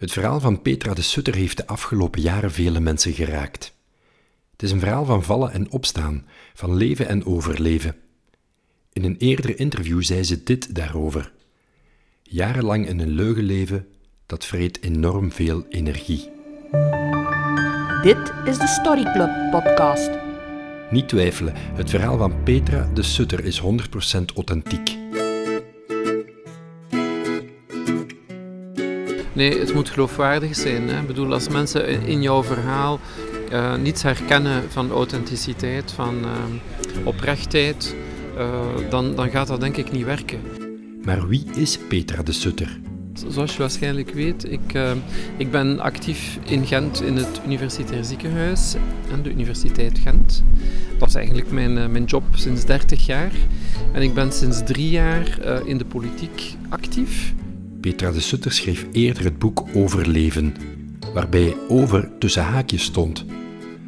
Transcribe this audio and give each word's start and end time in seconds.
Het 0.00 0.12
verhaal 0.12 0.40
van 0.40 0.62
Petra 0.62 0.94
de 0.94 1.02
Sutter 1.02 1.34
heeft 1.34 1.56
de 1.56 1.66
afgelopen 1.66 2.20
jaren 2.20 2.52
vele 2.52 2.80
mensen 2.80 3.12
geraakt. 3.12 3.74
Het 4.52 4.62
is 4.62 4.70
een 4.70 4.80
verhaal 4.80 5.04
van 5.04 5.22
vallen 5.22 5.52
en 5.52 5.70
opstaan, 5.70 6.26
van 6.54 6.74
leven 6.74 7.08
en 7.08 7.24
overleven. 7.24 7.96
In 8.92 9.04
een 9.04 9.16
eerder 9.16 9.58
interview 9.58 10.02
zei 10.02 10.24
ze 10.24 10.42
dit 10.42 10.74
daarover. 10.74 11.32
Jarenlang 12.22 12.88
in 12.88 13.00
een 13.00 13.10
leugen 13.10 13.42
leven, 13.42 13.86
dat 14.26 14.44
vreet 14.44 14.82
enorm 14.82 15.32
veel 15.32 15.66
energie. 15.68 16.30
Dit 18.02 18.32
is 18.44 18.58
de 18.58 18.76
Story 18.80 19.02
Club 19.12 19.30
podcast. 19.50 20.10
Niet 20.90 21.08
twijfelen, 21.08 21.54
het 21.56 21.90
verhaal 21.90 22.18
van 22.18 22.42
Petra 22.42 22.90
de 22.94 23.02
Sutter 23.02 23.44
is 23.44 23.60
100% 23.60 23.64
authentiek. 24.34 24.99
Nee, 29.40 29.58
het 29.58 29.74
moet 29.74 29.90
geloofwaardig 29.90 30.56
zijn. 30.56 30.88
Hè. 30.88 31.00
Ik 31.00 31.06
bedoel, 31.06 31.32
als 31.32 31.48
mensen 31.48 32.06
in 32.06 32.22
jouw 32.22 32.42
verhaal 32.42 33.00
uh, 33.52 33.76
niets 33.76 34.02
herkennen 34.02 34.70
van 34.70 34.90
authenticiteit, 34.90 35.92
van 35.92 36.14
uh, 36.14 37.06
oprechtheid, 37.06 37.96
uh, 38.36 38.90
dan, 38.90 39.14
dan 39.14 39.30
gaat 39.30 39.46
dat 39.46 39.60
denk 39.60 39.76
ik 39.76 39.92
niet 39.92 40.04
werken. 40.04 40.40
Maar 41.04 41.28
wie 41.28 41.44
is 41.54 41.78
Petra 41.88 42.22
de 42.22 42.32
Sutter? 42.32 42.80
Zoals 43.28 43.52
je 43.52 43.58
waarschijnlijk 43.58 44.10
weet, 44.10 44.52
ik, 44.52 44.78
ik 45.36 45.50
ben 45.50 45.80
actief 45.80 46.38
in 46.44 46.66
Gent 46.66 47.02
in 47.02 47.16
het 47.16 47.40
Universitair 47.46 48.04
Ziekenhuis 48.04 48.74
en 49.12 49.22
de 49.22 49.30
Universiteit 49.30 49.98
Gent. 49.98 50.42
Dat 50.98 51.08
is 51.08 51.14
eigenlijk 51.14 51.50
mijn, 51.50 51.72
mijn 51.72 52.04
job 52.04 52.24
sinds 52.34 52.64
30 52.64 53.06
jaar. 53.06 53.32
En 53.92 54.02
ik 54.02 54.14
ben 54.14 54.32
sinds 54.32 54.64
drie 54.64 54.90
jaar 54.90 55.38
in 55.64 55.78
de 55.78 55.84
politiek 55.84 56.56
actief. 56.68 57.34
Petra 57.80 58.10
de 58.10 58.20
Sutter 58.20 58.52
schreef 58.52 58.86
eerder 58.92 59.24
het 59.24 59.38
boek 59.38 59.64
Overleven, 59.74 60.54
waarbij 61.14 61.56
over 61.68 62.10
tussen 62.18 62.42
haakjes 62.42 62.82
stond. 62.82 63.24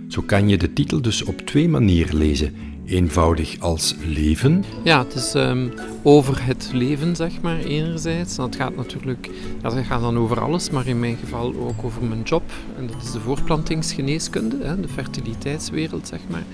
Zo 0.09 0.23
kan 0.23 0.49
je 0.49 0.59
de 0.59 0.73
titel 0.73 1.03
dus 1.03 1.25
op 1.25 1.41
twee 1.41 1.69
manieren 1.69 2.17
lezen. 2.17 2.55
Eenvoudig 2.87 3.61
als 3.61 3.95
leven. 4.05 4.65
Ja, 4.85 5.05
het 5.05 5.15
is 5.15 5.35
um, 5.35 5.73
over 6.03 6.45
het 6.45 6.71
leven, 6.73 7.17
zeg 7.17 7.41
maar, 7.41 7.59
enerzijds. 7.59 8.37
Dat 8.37 8.57
gaat 8.57 8.77
natuurlijk, 8.77 9.31
ja, 9.63 9.71
dat 9.71 9.85
gaat 9.85 10.01
dan 10.01 10.19
over 10.19 10.41
alles, 10.41 10.71
maar 10.71 10.87
in 10.87 11.01
mijn 11.01 11.17
geval 11.17 11.55
ook 11.55 11.85
over 11.85 12.03
mijn 12.05 12.23
job. 12.23 12.43
En 12.79 12.87
dat 12.87 13.03
is 13.03 13.13
de 13.13 13.21
voorplantingsgeneeskunde, 13.21 14.57
hè, 14.63 14.81
de 14.81 14.89
fertiliteitswereld, 14.89 16.09
zeg 16.09 16.21
maar. 16.31 16.45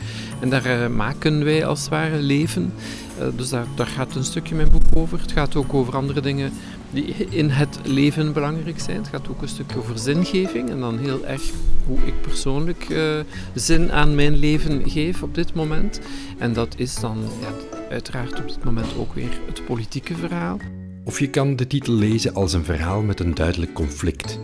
En 0.40 0.50
daar 0.50 0.66
uh, 0.66 0.96
maken 0.96 1.44
wij 1.44 1.66
als 1.66 1.80
het 1.80 1.88
ware 1.88 2.20
leven. 2.20 2.72
Uh, 3.18 3.26
dus 3.36 3.48
daar, 3.48 3.66
daar 3.74 3.86
gaat 3.86 4.14
een 4.14 4.24
stukje 4.24 4.54
mijn 4.54 4.70
boek 4.70 4.82
over. 4.94 5.20
Het 5.20 5.32
gaat 5.32 5.56
ook 5.56 5.74
over 5.74 5.96
andere 5.96 6.20
dingen 6.20 6.52
die 6.90 7.14
in 7.30 7.50
het 7.50 7.78
leven 7.84 8.32
belangrijk 8.32 8.80
zijn. 8.80 8.96
Het 8.96 9.08
gaat 9.08 9.28
ook 9.28 9.42
een 9.42 9.48
stukje 9.48 9.78
over 9.78 9.98
zingeving 9.98 10.70
en 10.70 10.80
dan 10.80 10.98
heel 10.98 11.26
erg 11.26 11.42
hoe 11.86 11.98
ik 12.04 12.20
persoonlijk 12.20 12.88
uh, 12.88 13.20
zin 13.54 13.92
aan 13.92 14.14
mijn 14.14 14.36
leven 14.36 14.90
geef 14.90 15.22
op 15.22 15.34
dit 15.34 15.54
moment. 15.54 16.00
En 16.38 16.52
dat 16.52 16.74
is 16.76 16.94
dan 16.94 17.18
ja, 17.40 17.78
uiteraard 17.90 18.40
op 18.40 18.48
dit 18.48 18.64
moment 18.64 18.86
ook 18.98 19.14
weer 19.14 19.40
het 19.46 19.64
politieke 19.64 20.14
verhaal. 20.14 20.58
Of 21.04 21.18
je 21.18 21.30
kan 21.30 21.56
de 21.56 21.66
titel 21.66 21.92
lezen 21.92 22.34
als 22.34 22.52
een 22.52 22.64
verhaal 22.64 23.02
met 23.02 23.20
een 23.20 23.34
duidelijk 23.34 23.72
conflict. 23.72 24.38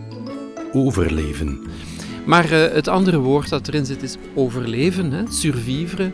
Overleven. 0.73 1.59
Maar 2.25 2.51
uh, 2.51 2.71
het 2.71 2.87
andere 2.87 3.19
woord 3.19 3.49
dat 3.49 3.67
erin 3.67 3.85
zit 3.85 4.03
is 4.03 4.15
overleven, 4.33 5.11
hè? 5.11 5.23
survivre. 5.29 6.11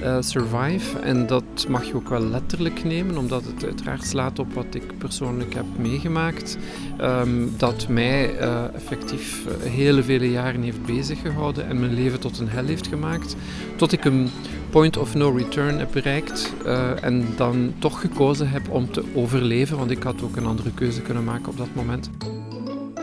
Uh, 0.00 0.16
survive. 0.20 0.98
En 0.98 1.26
dat 1.26 1.66
mag 1.68 1.84
je 1.84 1.94
ook 1.94 2.08
wel 2.08 2.24
letterlijk 2.24 2.84
nemen, 2.84 3.16
omdat 3.16 3.44
het 3.44 3.64
uiteraard 3.64 4.04
slaat 4.04 4.38
op 4.38 4.52
wat 4.52 4.66
ik 4.70 4.98
persoonlijk 4.98 5.54
heb 5.54 5.64
meegemaakt. 5.78 6.58
Um, 7.00 7.52
dat 7.56 7.88
mij 7.88 8.40
uh, 8.40 8.74
effectief 8.74 9.46
uh, 9.46 9.70
hele 9.70 10.02
vele 10.02 10.30
jaren 10.30 10.62
heeft 10.62 10.86
bezig 10.86 11.20
gehouden 11.20 11.68
en 11.68 11.80
mijn 11.80 11.94
leven 11.94 12.20
tot 12.20 12.38
een 12.38 12.48
hel 12.48 12.64
heeft 12.64 12.86
gemaakt. 12.86 13.36
Tot 13.76 13.92
ik 13.92 14.04
een 14.04 14.28
point 14.70 14.96
of 14.96 15.14
no 15.14 15.30
return 15.30 15.78
heb 15.78 15.88
bereikt 15.92 16.52
en 17.00 17.26
dan 17.36 17.72
toch 17.78 18.00
gekozen 18.00 18.48
heb 18.48 18.70
om 18.70 18.90
te 18.90 19.04
overleven, 19.14 19.78
want 19.78 19.90
ik 19.90 20.02
had 20.02 20.22
ook 20.22 20.36
een 20.36 20.46
andere 20.46 20.70
keuze 20.74 21.02
kunnen 21.02 21.24
maken 21.24 21.48
op 21.48 21.56
dat 21.56 21.74
moment. 21.74 22.10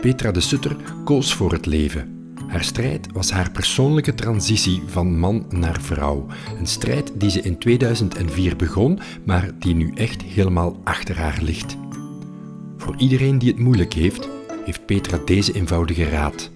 Petra 0.00 0.30
de 0.30 0.40
Sutter 0.40 0.76
koos 1.04 1.34
voor 1.34 1.52
het 1.52 1.66
leven. 1.66 2.23
Haar 2.46 2.64
strijd 2.64 3.12
was 3.12 3.30
haar 3.30 3.50
persoonlijke 3.50 4.14
transitie 4.14 4.82
van 4.86 5.18
man 5.18 5.46
naar 5.48 5.80
vrouw. 5.80 6.26
Een 6.58 6.66
strijd 6.66 7.12
die 7.14 7.30
ze 7.30 7.40
in 7.40 7.58
2004 7.58 8.56
begon, 8.56 8.98
maar 9.24 9.50
die 9.58 9.74
nu 9.74 9.92
echt 9.94 10.22
helemaal 10.22 10.80
achter 10.84 11.16
haar 11.18 11.38
ligt. 11.42 11.76
Voor 12.76 12.94
iedereen 12.96 13.38
die 13.38 13.48
het 13.48 13.58
moeilijk 13.58 13.92
heeft, 13.92 14.28
heeft 14.64 14.86
Petra 14.86 15.18
deze 15.24 15.52
eenvoudige 15.52 16.08
raad. 16.08 16.50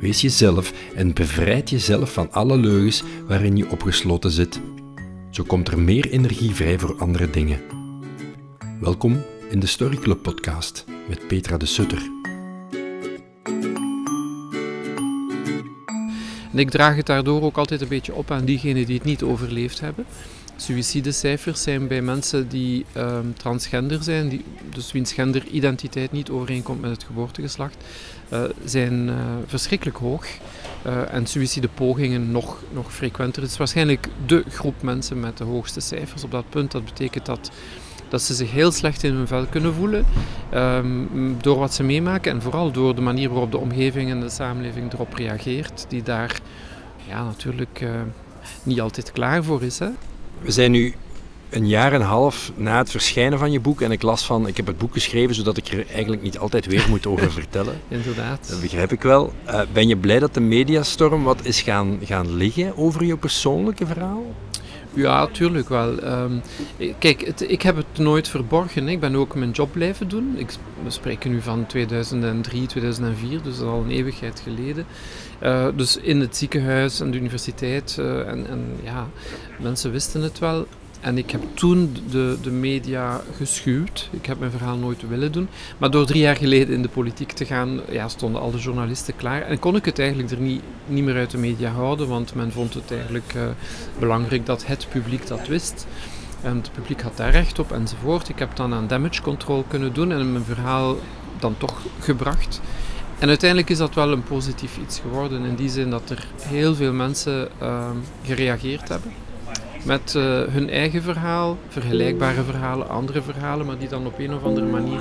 Wees 0.00 0.20
jezelf 0.20 0.72
en 0.94 1.14
bevrijd 1.14 1.70
jezelf 1.70 2.12
van 2.12 2.32
alle 2.32 2.56
leugens 2.56 3.02
waarin 3.26 3.56
je 3.56 3.70
opgesloten 3.70 4.30
zit. 4.30 4.60
Zo 5.30 5.44
komt 5.44 5.68
er 5.68 5.78
meer 5.78 6.10
energie 6.10 6.54
vrij 6.54 6.78
voor 6.78 6.98
andere 6.98 7.30
dingen. 7.30 7.60
Welkom 8.80 9.22
in 9.50 9.60
de 9.60 9.66
Story 9.66 9.96
Club 9.96 10.22
podcast 10.22 10.84
met 11.08 11.26
Petra 11.26 11.56
de 11.56 11.66
Sutter. 11.66 12.17
En 16.58 16.64
ik 16.64 16.70
draag 16.70 16.96
het 16.96 17.06
daardoor 17.06 17.42
ook 17.42 17.56
altijd 17.56 17.80
een 17.80 17.88
beetje 17.88 18.14
op 18.14 18.30
aan 18.30 18.44
diegenen 18.44 18.86
die 18.86 18.94
het 18.94 19.04
niet 19.04 19.22
overleefd 19.22 19.80
hebben. 19.80 20.04
Suïcidecijfers 20.56 21.62
zijn 21.62 21.86
bij 21.86 22.02
mensen 22.02 22.48
die 22.48 22.84
um, 22.96 23.34
transgender 23.36 24.02
zijn, 24.02 24.28
die, 24.28 24.44
dus 24.72 24.92
wiens 24.92 25.12
genderidentiteit 25.12 26.12
niet 26.12 26.30
overeenkomt 26.30 26.80
met 26.80 26.90
het 26.90 27.04
geboortegeslacht, 27.04 27.76
uh, 28.32 28.42
zijn 28.64 29.08
uh, 29.08 29.14
verschrikkelijk 29.46 29.96
hoog. 29.96 30.26
Uh, 30.86 31.14
en 31.14 31.26
suïcidepogingen 31.26 32.30
nog, 32.30 32.62
nog 32.72 32.94
frequenter. 32.94 33.42
Het 33.42 33.50
is 33.50 33.58
waarschijnlijk 33.58 34.08
de 34.26 34.44
groep 34.48 34.82
mensen 34.82 35.20
met 35.20 35.38
de 35.38 35.44
hoogste 35.44 35.80
cijfers 35.80 36.24
op 36.24 36.30
dat 36.30 36.48
punt. 36.48 36.72
Dat 36.72 36.84
betekent 36.84 37.26
dat 37.26 37.50
dat 38.08 38.22
ze 38.22 38.34
zich 38.34 38.50
heel 38.50 38.72
slecht 38.72 39.02
in 39.02 39.14
hun 39.14 39.26
vel 39.26 39.46
kunnen 39.46 39.74
voelen 39.74 40.06
um, 40.54 41.36
door 41.40 41.58
wat 41.58 41.74
ze 41.74 41.82
meemaken 41.82 42.32
en 42.32 42.42
vooral 42.42 42.70
door 42.70 42.94
de 42.94 43.00
manier 43.00 43.28
waarop 43.28 43.50
de 43.50 43.58
omgeving 43.58 44.10
en 44.10 44.20
de 44.20 44.28
samenleving 44.28 44.92
erop 44.92 45.14
reageert, 45.14 45.86
die 45.88 46.02
daar 46.02 46.40
ja, 47.08 47.24
natuurlijk 47.24 47.80
uh, 47.80 47.90
niet 48.62 48.80
altijd 48.80 49.12
klaar 49.12 49.44
voor 49.44 49.62
is. 49.62 49.78
Hè? 49.78 49.88
We 50.40 50.50
zijn 50.50 50.70
nu 50.70 50.94
een 51.50 51.68
jaar 51.68 51.92
en 51.92 52.00
een 52.00 52.06
half 52.06 52.52
na 52.56 52.78
het 52.78 52.90
verschijnen 52.90 53.38
van 53.38 53.52
je 53.52 53.60
boek 53.60 53.80
en 53.80 53.90
ik 53.90 54.02
las 54.02 54.26
van, 54.26 54.46
ik 54.46 54.56
heb 54.56 54.66
het 54.66 54.78
boek 54.78 54.92
geschreven 54.92 55.34
zodat 55.34 55.56
ik 55.56 55.68
er 55.68 55.86
eigenlijk 55.86 56.22
niet 56.22 56.38
altijd 56.38 56.66
weer 56.66 56.86
moet 56.88 57.06
over 57.06 57.32
vertellen. 57.40 57.80
Inderdaad. 57.88 58.48
Dat 58.48 58.60
begrijp 58.60 58.92
ik 58.92 59.02
wel. 59.02 59.32
Uh, 59.46 59.60
ben 59.72 59.88
je 59.88 59.96
blij 59.96 60.18
dat 60.18 60.34
de 60.34 60.40
mediastorm 60.40 61.22
wat 61.22 61.38
is 61.42 61.62
gaan, 61.62 61.98
gaan 62.04 62.34
liggen 62.34 62.76
over 62.76 63.04
je 63.04 63.16
persoonlijke 63.16 63.86
verhaal? 63.86 64.22
Ja, 64.98 65.26
tuurlijk 65.26 65.68
wel. 65.68 66.02
Um, 66.04 66.42
kijk, 66.98 67.22
ik 67.40 67.62
heb 67.62 67.76
het 67.76 67.98
nooit 67.98 68.28
verborgen. 68.28 68.88
Ik 68.88 69.00
ben 69.00 69.16
ook 69.16 69.34
mijn 69.34 69.50
job 69.50 69.72
blijven 69.72 70.08
doen. 70.08 70.34
Ik, 70.36 70.50
we 70.82 70.90
spreken 70.90 71.30
nu 71.30 71.40
van 71.42 71.66
2003, 71.66 72.66
2004, 72.66 73.30
dus 73.30 73.42
dat 73.42 73.52
is 73.52 73.60
al 73.60 73.80
een 73.80 73.90
eeuwigheid 73.90 74.40
geleden. 74.40 74.86
Uh, 75.42 75.66
dus 75.74 75.96
in 75.96 76.20
het 76.20 76.36
ziekenhuis 76.36 77.00
en 77.00 77.10
de 77.10 77.16
universiteit. 77.16 77.96
Uh, 78.00 78.28
en, 78.28 78.46
en 78.48 78.64
ja, 78.82 79.06
mensen 79.58 79.90
wisten 79.90 80.22
het 80.22 80.38
wel. 80.38 80.66
En 81.00 81.18
ik 81.18 81.30
heb 81.30 81.42
toen 81.54 81.96
de, 82.10 82.36
de 82.42 82.50
media 82.50 83.20
geschuwd. 83.36 84.08
Ik 84.12 84.26
heb 84.26 84.38
mijn 84.38 84.50
verhaal 84.50 84.76
nooit 84.76 85.08
willen 85.08 85.32
doen. 85.32 85.48
Maar 85.78 85.90
door 85.90 86.06
drie 86.06 86.20
jaar 86.20 86.36
geleden 86.36 86.74
in 86.74 86.82
de 86.82 86.88
politiek 86.88 87.32
te 87.32 87.44
gaan, 87.44 87.80
ja, 87.90 88.08
stonden 88.08 88.40
al 88.40 88.50
de 88.50 88.58
journalisten 88.58 89.16
klaar. 89.16 89.42
En 89.42 89.58
kon 89.58 89.76
ik 89.76 89.84
het 89.84 89.98
eigenlijk 89.98 90.30
er 90.30 90.38
niet, 90.38 90.62
niet 90.86 91.04
meer 91.04 91.16
uit 91.16 91.30
de 91.30 91.38
media 91.38 91.70
houden, 91.70 92.08
want 92.08 92.34
men 92.34 92.52
vond 92.52 92.74
het 92.74 92.92
eigenlijk 92.92 93.34
uh, 93.36 93.42
belangrijk 93.98 94.46
dat 94.46 94.66
het 94.66 94.86
publiek 94.88 95.26
dat 95.26 95.46
wist. 95.46 95.86
En 96.42 96.56
het 96.56 96.72
publiek 96.72 97.00
had 97.00 97.16
daar 97.16 97.30
recht 97.30 97.58
op 97.58 97.72
enzovoort. 97.72 98.28
Ik 98.28 98.38
heb 98.38 98.56
dan 98.56 98.74
aan 98.74 98.86
damage 98.86 99.22
control 99.22 99.64
kunnen 99.68 99.92
doen 99.92 100.12
en 100.12 100.32
mijn 100.32 100.44
verhaal 100.44 100.96
dan 101.38 101.54
toch 101.58 101.82
gebracht. 101.98 102.60
En 103.18 103.28
uiteindelijk 103.28 103.70
is 103.70 103.78
dat 103.78 103.94
wel 103.94 104.12
een 104.12 104.22
positief 104.22 104.78
iets 104.78 104.98
geworden, 104.98 105.44
in 105.44 105.54
die 105.54 105.70
zin 105.70 105.90
dat 105.90 106.10
er 106.10 106.26
heel 106.42 106.74
veel 106.74 106.92
mensen 106.92 107.48
uh, 107.62 107.90
gereageerd 108.24 108.88
hebben 108.88 109.12
met 109.88 110.14
uh, 110.14 110.22
hun 110.42 110.70
eigen 110.70 111.02
verhaal, 111.02 111.58
vergelijkbare 111.68 112.42
verhalen, 112.42 112.88
andere 112.88 113.22
verhalen, 113.22 113.66
maar 113.66 113.78
die 113.78 113.88
dan 113.88 114.06
op 114.06 114.18
een 114.18 114.34
of 114.34 114.42
andere 114.42 114.66
manier 114.66 115.00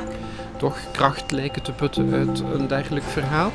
toch 0.57 0.77
kracht 0.91 1.31
lijken 1.31 1.61
te 1.61 1.71
putten 1.71 2.13
uit 2.13 2.43
een 2.53 2.67
dergelijk 2.67 3.05
verhaal. 3.05 3.51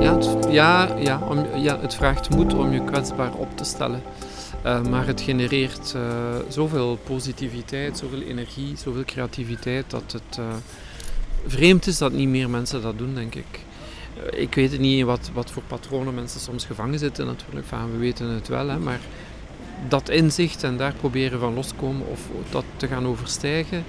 Ja, 0.00 0.16
het, 0.16 0.46
ja, 0.50 0.96
ja, 0.98 1.20
om, 1.28 1.46
ja, 1.56 1.80
het 1.80 1.94
vraagt 1.94 2.30
moed 2.30 2.54
om 2.54 2.72
je 2.72 2.84
kwetsbaar 2.84 3.34
op 3.34 3.56
te 3.56 3.64
stellen. 3.64 4.02
Uh, 4.64 4.82
maar 4.82 5.06
het 5.06 5.20
genereert 5.20 5.94
uh, 5.96 6.02
zoveel 6.48 6.98
positiviteit, 7.04 7.98
zoveel 7.98 8.22
energie, 8.22 8.76
zoveel 8.76 9.04
creativiteit 9.04 9.90
dat 9.90 10.12
het 10.12 10.40
vreemd 11.46 11.86
is 11.86 11.98
dat 11.98 12.12
niet 12.12 12.28
meer 12.28 12.50
mensen 12.50 12.82
dat 12.82 12.98
doen, 12.98 13.14
denk 13.14 13.34
ik. 13.34 13.60
Ik 14.30 14.54
weet 14.54 14.78
niet 14.78 15.04
wat, 15.04 15.30
wat 15.32 15.50
voor 15.50 15.62
patronen 15.66 16.14
mensen 16.14 16.40
soms 16.40 16.64
gevangen 16.64 16.98
zitten 16.98 17.26
natuurlijk. 17.26 17.66
Enfin, 17.70 17.92
we 17.92 17.98
weten 17.98 18.28
het 18.28 18.48
wel, 18.48 18.68
hè, 18.68 18.78
maar 18.78 19.00
dat 19.88 20.08
inzicht 20.08 20.62
en 20.62 20.76
daar 20.76 20.94
proberen 20.94 21.40
van 21.40 21.54
loskomen 21.54 22.06
of 22.06 22.20
dat 22.50 22.64
te 22.76 22.86
gaan 22.86 23.06
overstijgen. 23.06 23.84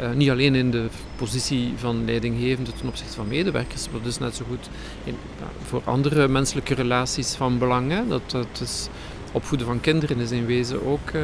Uh, 0.00 0.10
niet 0.12 0.30
alleen 0.30 0.54
in 0.54 0.70
de 0.70 0.86
positie 1.16 1.72
van 1.76 2.04
leidinggevende 2.04 2.72
ten 2.72 2.88
opzichte 2.88 3.14
van 3.14 3.28
medewerkers, 3.28 3.90
maar 3.90 4.02
dus 4.02 4.18
net 4.18 4.36
zo 4.36 4.44
goed 4.48 4.68
in, 5.04 5.16
voor 5.62 5.82
andere 5.84 6.28
menselijke 6.28 6.74
relaties 6.74 7.34
van 7.34 7.58
belang. 7.58 7.90
Hè. 7.90 8.06
Dat, 8.06 8.30
dat 8.30 8.60
is, 8.60 8.88
opvoeden 9.32 9.66
van 9.66 9.80
kinderen 9.80 10.18
is 10.18 10.30
in 10.30 10.46
wezen 10.46 10.86
ook 10.86 11.10
uh, 11.10 11.22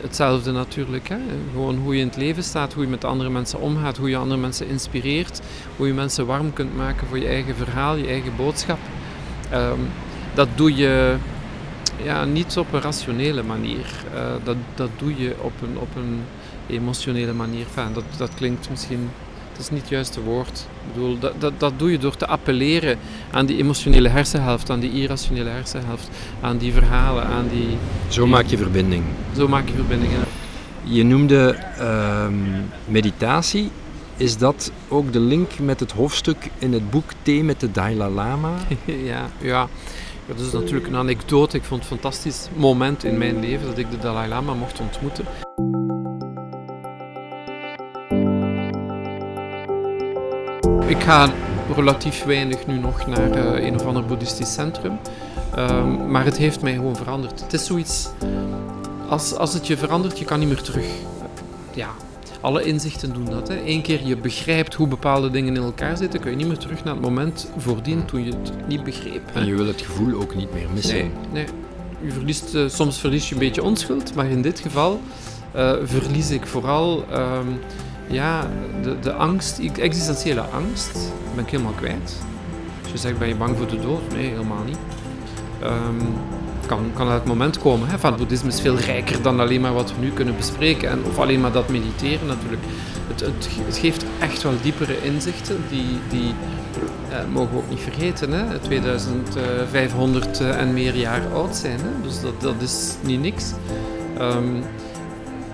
hetzelfde 0.00 0.52
natuurlijk. 0.52 1.08
Hè. 1.08 1.16
Gewoon 1.52 1.76
hoe 1.76 1.94
je 1.94 2.00
in 2.00 2.06
het 2.06 2.16
leven 2.16 2.42
staat, 2.42 2.72
hoe 2.72 2.84
je 2.84 2.90
met 2.90 3.04
andere 3.04 3.30
mensen 3.30 3.60
omgaat, 3.60 3.96
hoe 3.96 4.08
je 4.08 4.16
andere 4.16 4.40
mensen 4.40 4.68
inspireert, 4.68 5.40
hoe 5.76 5.86
je 5.86 5.94
mensen 5.94 6.26
warm 6.26 6.52
kunt 6.52 6.76
maken 6.76 7.06
voor 7.06 7.18
je 7.18 7.28
eigen 7.28 7.56
verhaal, 7.56 7.96
je 7.96 8.06
eigen 8.06 8.36
boodschap. 8.36 8.78
Um, 9.52 9.88
dat 10.34 10.48
doe 10.54 10.76
je 10.76 11.16
ja, 12.02 12.24
niet 12.24 12.56
op 12.56 12.72
een 12.72 12.80
rationele 12.80 13.42
manier. 13.42 13.86
Uh, 14.14 14.20
dat, 14.44 14.56
dat 14.74 14.90
doe 14.96 15.22
je 15.22 15.34
op 15.40 15.52
een, 15.62 15.78
op 15.78 15.96
een 15.96 16.20
emotionele 16.66 17.32
manier. 17.32 17.66
Dat, 17.92 18.04
dat 18.16 18.34
klinkt 18.34 18.70
misschien, 18.70 19.10
dat 19.58 19.66
is 19.66 19.72
niet 19.72 19.82
het 19.82 19.90
juiste 19.90 20.22
woord. 20.22 20.66
Ik 20.86 20.92
bedoel, 20.92 21.18
dat, 21.18 21.32
dat, 21.38 21.52
dat 21.58 21.78
doe 21.78 21.90
je 21.90 21.98
door 21.98 22.16
te 22.16 22.26
appelleren 22.26 22.98
aan 23.30 23.46
die 23.46 23.56
emotionele 23.56 24.08
hersenhelft, 24.08 24.70
aan 24.70 24.80
die 24.80 24.92
irrationele 24.92 25.50
hersenhelft, 25.50 26.08
aan 26.40 26.58
die 26.58 26.72
verhalen, 26.72 27.24
aan 27.24 27.48
die... 27.48 27.76
Zo 28.08 28.26
maak 28.26 28.46
je 28.46 28.56
verbinding. 28.56 29.04
Zo 29.36 29.48
maak 29.48 29.68
je 29.68 29.74
verbindingen. 29.74 30.20
Je 30.82 31.04
noemde 31.04 31.58
uh, 31.80 32.26
meditatie. 32.84 33.70
Is 34.16 34.36
dat 34.36 34.72
ook 34.88 35.12
de 35.12 35.20
link 35.20 35.58
met 35.58 35.80
het 35.80 35.92
hoofdstuk 35.92 36.50
in 36.58 36.72
het 36.72 36.90
boek 36.90 37.10
Thee 37.22 37.44
met 37.44 37.60
de 37.60 37.70
Dalai 37.70 38.10
Lama? 38.10 38.54
ja, 38.84 39.30
ja. 39.40 39.68
Dat 40.26 40.40
is 40.40 40.52
natuurlijk 40.52 40.86
een 40.86 40.96
anekdote. 40.96 41.56
Ik 41.56 41.64
vond 41.64 41.82
het 41.82 41.90
een 41.90 41.98
fantastisch 41.98 42.48
moment 42.54 43.04
in 43.04 43.18
mijn 43.18 43.40
leven 43.40 43.66
dat 43.66 43.78
ik 43.78 43.90
de 43.90 43.98
Dalai 43.98 44.28
Lama 44.28 44.54
mocht 44.54 44.80
ontmoeten. 44.80 45.24
Ik 50.98 51.04
ga 51.04 51.30
relatief 51.74 52.24
weinig 52.24 52.66
nu 52.66 52.78
nog 52.78 53.06
naar 53.06 53.36
uh, 53.36 53.66
een 53.66 53.74
of 53.74 53.86
ander 53.86 54.04
boeddhistisch 54.04 54.52
centrum. 54.52 54.98
Um, 55.58 56.10
maar 56.10 56.24
het 56.24 56.36
heeft 56.36 56.62
mij 56.62 56.74
gewoon 56.74 56.96
veranderd. 56.96 57.40
Het 57.40 57.52
is 57.52 57.66
zoiets, 57.66 58.08
als, 59.08 59.34
als 59.34 59.54
het 59.54 59.66
je 59.66 59.76
verandert, 59.76 60.18
je 60.18 60.24
kan 60.24 60.38
niet 60.38 60.48
meer 60.48 60.62
terug. 60.62 60.86
Ja, 61.74 61.88
alle 62.40 62.62
inzichten 62.62 63.12
doen 63.12 63.24
dat. 63.24 63.48
Hè. 63.48 63.66
Eén 63.66 63.82
keer 63.82 64.06
je 64.06 64.16
begrijpt 64.16 64.74
hoe 64.74 64.88
bepaalde 64.88 65.30
dingen 65.30 65.56
in 65.56 65.62
elkaar 65.62 65.96
zitten, 65.96 66.20
kun 66.20 66.30
je 66.30 66.36
niet 66.36 66.48
meer 66.48 66.58
terug 66.58 66.84
naar 66.84 66.94
het 66.94 67.02
moment 67.02 67.50
voordien 67.56 68.04
toen 68.04 68.24
je 68.24 68.30
het 68.30 68.52
niet 68.68 68.84
begreep. 68.84 69.22
Hè. 69.32 69.40
En 69.40 69.46
je 69.46 69.54
wil 69.54 69.66
het 69.66 69.80
gevoel 69.80 70.20
ook 70.20 70.34
niet 70.34 70.52
meer 70.52 70.66
missen. 70.74 70.94
Nee, 70.94 71.10
nee. 71.32 71.46
Je 72.00 72.12
verliest, 72.12 72.54
uh, 72.54 72.68
soms 72.68 72.98
verlies 72.98 73.28
je 73.28 73.34
een 73.34 73.40
beetje 73.40 73.62
onschuld, 73.62 74.14
maar 74.14 74.26
in 74.26 74.42
dit 74.42 74.60
geval 74.60 75.00
uh, 75.56 75.72
verlies 75.84 76.30
ik 76.30 76.46
vooral 76.46 77.04
um, 77.12 77.58
ja, 78.08 78.46
de, 78.82 78.98
de 79.00 79.12
angst, 79.12 79.58
existentiële 79.58 80.40
angst, 80.40 80.98
ben 81.34 81.44
ik 81.44 81.50
helemaal 81.50 81.72
kwijt. 81.72 82.16
Als 82.82 82.92
je 82.92 82.98
zegt, 82.98 83.18
ben 83.18 83.28
je 83.28 83.34
bang 83.34 83.56
voor 83.56 83.66
de 83.66 83.80
dood? 83.80 84.12
Nee, 84.12 84.28
helemaal 84.28 84.64
niet. 84.64 84.78
Um, 85.62 86.14
kan, 86.66 86.90
kan 86.94 87.08
uit 87.08 87.18
het 87.18 87.28
moment 87.28 87.58
komen. 87.58 87.88
Hè, 87.88 87.98
van 87.98 88.10
het 88.10 88.18
boeddhisme 88.18 88.48
is 88.48 88.60
veel 88.60 88.76
rijker 88.76 89.22
dan 89.22 89.40
alleen 89.40 89.60
maar 89.60 89.74
wat 89.74 89.92
we 89.94 90.00
nu 90.00 90.10
kunnen 90.10 90.36
bespreken. 90.36 90.90
En, 90.90 91.04
of 91.04 91.18
alleen 91.18 91.40
maar 91.40 91.52
dat 91.52 91.68
mediteren 91.68 92.26
natuurlijk. 92.26 92.62
Het, 93.08 93.20
het, 93.20 93.48
het 93.66 93.76
geeft 93.76 94.04
echt 94.18 94.42
wel 94.42 94.52
diepere 94.62 95.02
inzichten. 95.02 95.56
Die, 95.68 95.98
die 96.08 96.34
eh, 97.10 97.18
mogen 97.32 97.52
we 97.52 97.58
ook 97.58 97.70
niet 97.70 97.80
vergeten. 97.80 98.32
Hè, 98.32 98.58
2500 98.58 100.40
uh, 100.40 100.60
en 100.60 100.72
meer 100.72 100.96
jaar 100.96 101.22
oud 101.32 101.56
zijn. 101.56 101.78
Hè, 101.78 102.02
dus 102.02 102.20
dat, 102.20 102.40
dat 102.40 102.62
is 102.62 102.94
niet 103.02 103.20
niks. 103.20 103.52
Um, 104.20 104.62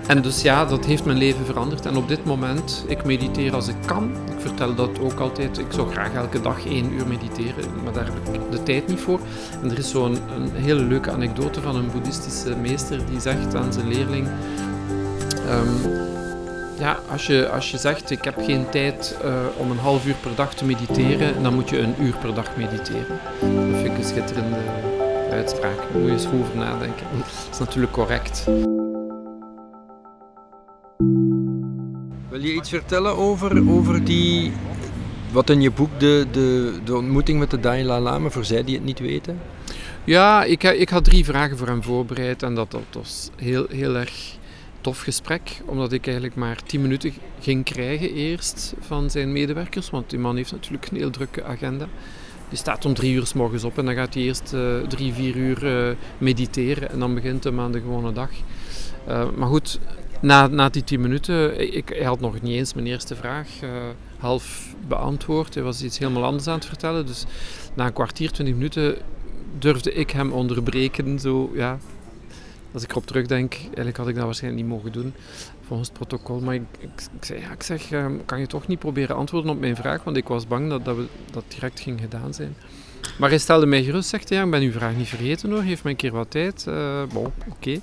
en 0.07 0.21
dus 0.21 0.41
ja, 0.41 0.65
dat 0.65 0.85
heeft 0.85 1.05
mijn 1.05 1.17
leven 1.17 1.45
veranderd. 1.45 1.85
En 1.85 1.95
op 1.95 2.07
dit 2.07 2.25
moment, 2.25 2.85
ik 2.87 3.05
mediteer 3.05 3.53
als 3.53 3.67
ik 3.67 3.75
kan. 3.85 4.11
Ik 4.35 4.39
vertel 4.39 4.75
dat 4.75 4.99
ook 4.99 5.19
altijd. 5.19 5.57
Ik 5.57 5.65
zou 5.69 5.91
graag 5.91 6.13
elke 6.13 6.41
dag 6.41 6.65
één 6.65 6.93
uur 6.93 7.07
mediteren, 7.07 7.83
maar 7.83 7.93
daar 7.93 8.05
heb 8.05 8.35
ik 8.35 8.51
de 8.51 8.63
tijd 8.63 8.87
niet 8.87 8.99
voor. 8.99 9.19
En 9.61 9.71
er 9.71 9.77
is 9.77 9.89
zo'n 9.89 10.17
hele 10.53 10.83
leuke 10.83 11.11
anekdote 11.11 11.61
van 11.61 11.75
een 11.75 11.91
boeddhistische 11.91 12.55
meester 12.55 13.05
die 13.09 13.19
zegt 13.19 13.55
aan 13.55 13.73
zijn 13.73 13.87
leerling... 13.87 14.27
Um, 15.49 16.03
ja, 16.79 16.99
als 17.11 17.27
je, 17.27 17.49
als 17.49 17.71
je 17.71 17.77
zegt 17.77 18.11
ik 18.11 18.23
heb 18.23 18.35
geen 18.43 18.69
tijd 18.69 19.17
uh, 19.25 19.33
om 19.57 19.71
een 19.71 19.77
half 19.77 20.05
uur 20.05 20.15
per 20.21 20.35
dag 20.35 20.53
te 20.53 20.65
mediteren, 20.65 21.43
dan 21.43 21.53
moet 21.53 21.69
je 21.69 21.79
een 21.79 21.95
uur 21.99 22.15
per 22.21 22.33
dag 22.33 22.57
mediteren. 22.57 23.19
Dat 23.39 23.79
vind 23.79 23.85
ik 23.85 23.97
een 23.97 24.03
schitterende 24.03 24.59
uitspraak. 25.31 25.79
Moet 25.93 26.03
je 26.03 26.11
eens 26.11 26.25
over 26.25 26.55
nadenken. 26.55 27.05
Dat 27.17 27.49
is 27.51 27.59
natuurlijk 27.59 27.93
correct. 27.93 28.43
Wil 32.35 32.43
je 32.43 32.53
iets 32.53 32.69
vertellen 32.69 33.17
over, 33.17 33.69
over 33.69 34.03
die, 34.03 34.51
wat 35.31 35.49
in 35.49 35.61
je 35.61 35.71
boek 35.71 35.99
de, 35.99 36.25
de, 36.31 36.73
de 36.83 36.95
ontmoeting 36.95 37.39
met 37.39 37.51
de 37.51 37.59
Dalai 37.59 38.01
Lama, 38.01 38.29
voor 38.29 38.45
zij 38.45 38.63
die 38.63 38.75
het 38.75 38.83
niet 38.83 38.99
weten? 38.99 39.39
Ja, 40.03 40.43
ik, 40.43 40.63
ik 40.63 40.89
had 40.89 41.03
drie 41.03 41.25
vragen 41.25 41.57
voor 41.57 41.67
hem 41.67 41.83
voorbereid 41.83 42.43
en 42.43 42.55
dat, 42.55 42.77
was 42.91 43.29
heel, 43.35 43.65
heel 43.69 43.95
erg 43.95 44.37
tof 44.81 45.01
gesprek, 45.01 45.61
omdat 45.65 45.91
ik 45.91 46.05
eigenlijk 46.05 46.35
maar 46.35 46.63
tien 46.63 46.81
minuten 46.81 47.13
ging 47.39 47.63
krijgen 47.63 48.13
eerst 48.13 48.73
van 48.79 49.09
zijn 49.09 49.31
medewerkers, 49.31 49.89
want 49.89 50.09
die 50.09 50.19
man 50.19 50.35
heeft 50.35 50.51
natuurlijk 50.51 50.87
een 50.91 50.97
heel 50.97 51.09
drukke 51.09 51.43
agenda. 51.43 51.87
Die 52.49 52.57
staat 52.57 52.85
om 52.85 52.93
drie 52.93 53.13
uur 53.13 53.25
s 53.25 53.33
morgens 53.33 53.63
op 53.63 53.77
en 53.77 53.85
dan 53.85 53.95
gaat 53.95 54.13
hij 54.13 54.23
eerst 54.23 54.51
uh, 54.53 54.81
drie, 54.87 55.13
vier 55.13 55.35
uur 55.35 55.63
uh, 55.63 55.95
mediteren 56.17 56.91
en 56.91 56.99
dan 56.99 57.13
begint 57.13 57.43
hem 57.43 57.59
aan 57.59 57.71
de 57.71 57.79
gewone 57.79 58.13
dag. 58.13 58.29
Uh, 59.09 59.25
maar 59.35 59.47
goed, 59.47 59.79
na, 60.25 60.47
na 60.47 60.69
die 60.69 60.83
tien 60.83 61.01
minuten, 61.01 61.73
ik, 61.75 62.01
had 62.03 62.19
nog 62.19 62.41
niet 62.41 62.55
eens 62.55 62.73
mijn 62.73 62.87
eerste 62.87 63.15
vraag 63.15 63.47
uh, 63.63 63.69
half 64.17 64.75
beantwoord. 64.87 65.53
Hij 65.53 65.63
was 65.63 65.83
iets 65.83 65.97
helemaal 65.97 66.23
anders 66.23 66.47
aan 66.47 66.55
het 66.55 66.65
vertellen. 66.65 67.05
Dus 67.05 67.25
na 67.73 67.85
een 67.85 67.93
kwartier, 67.93 68.31
twintig 68.31 68.55
minuten 68.55 68.97
durfde 69.59 69.93
ik 69.93 70.09
hem 70.09 70.31
onderbreken. 70.31 71.19
Zo, 71.19 71.51
ja. 71.53 71.77
Als 72.71 72.83
ik 72.83 72.91
erop 72.91 73.05
terugdenk, 73.05 73.53
eigenlijk 73.53 73.97
had 73.97 74.07
ik 74.07 74.15
dat 74.15 74.23
waarschijnlijk 74.23 74.63
niet 74.63 74.73
mogen 74.73 74.91
doen 74.91 75.13
volgens 75.67 75.89
het 75.89 75.97
protocol. 75.97 76.39
Maar 76.39 76.55
ik, 76.55 76.61
ik, 76.79 76.89
ik 77.17 77.25
zei, 77.25 77.39
ik 77.53 77.63
zeg, 77.63 77.91
uh, 77.91 78.05
kan 78.25 78.39
je 78.39 78.47
toch 78.47 78.67
niet 78.67 78.79
proberen 78.79 79.15
antwoorden 79.15 79.51
op 79.51 79.59
mijn 79.59 79.75
vraag? 79.75 80.03
Want 80.03 80.17
ik 80.17 80.27
was 80.27 80.47
bang 80.47 80.69
dat 80.69 80.85
dat, 80.85 80.95
we, 80.95 81.05
dat 81.31 81.43
direct 81.47 81.79
ging 81.79 81.99
gedaan 81.99 82.33
zijn. 82.33 82.55
Maar 83.17 83.29
hij 83.29 83.37
stelde 83.37 83.65
mij 83.65 83.83
gerust, 83.83 84.09
zegt 84.09 84.29
ja, 84.29 84.43
ik 84.43 84.51
ben 84.51 84.61
uw 84.61 84.71
vraag 84.71 84.95
niet 84.95 85.07
vergeten 85.07 85.51
hoor, 85.51 85.61
geef 85.61 85.83
mij 85.83 85.91
een 85.91 85.97
keer 85.97 86.11
wat 86.11 86.31
tijd. 86.31 86.65
Uh, 86.67 87.03
bon, 87.13 87.31
oké. 87.49 87.79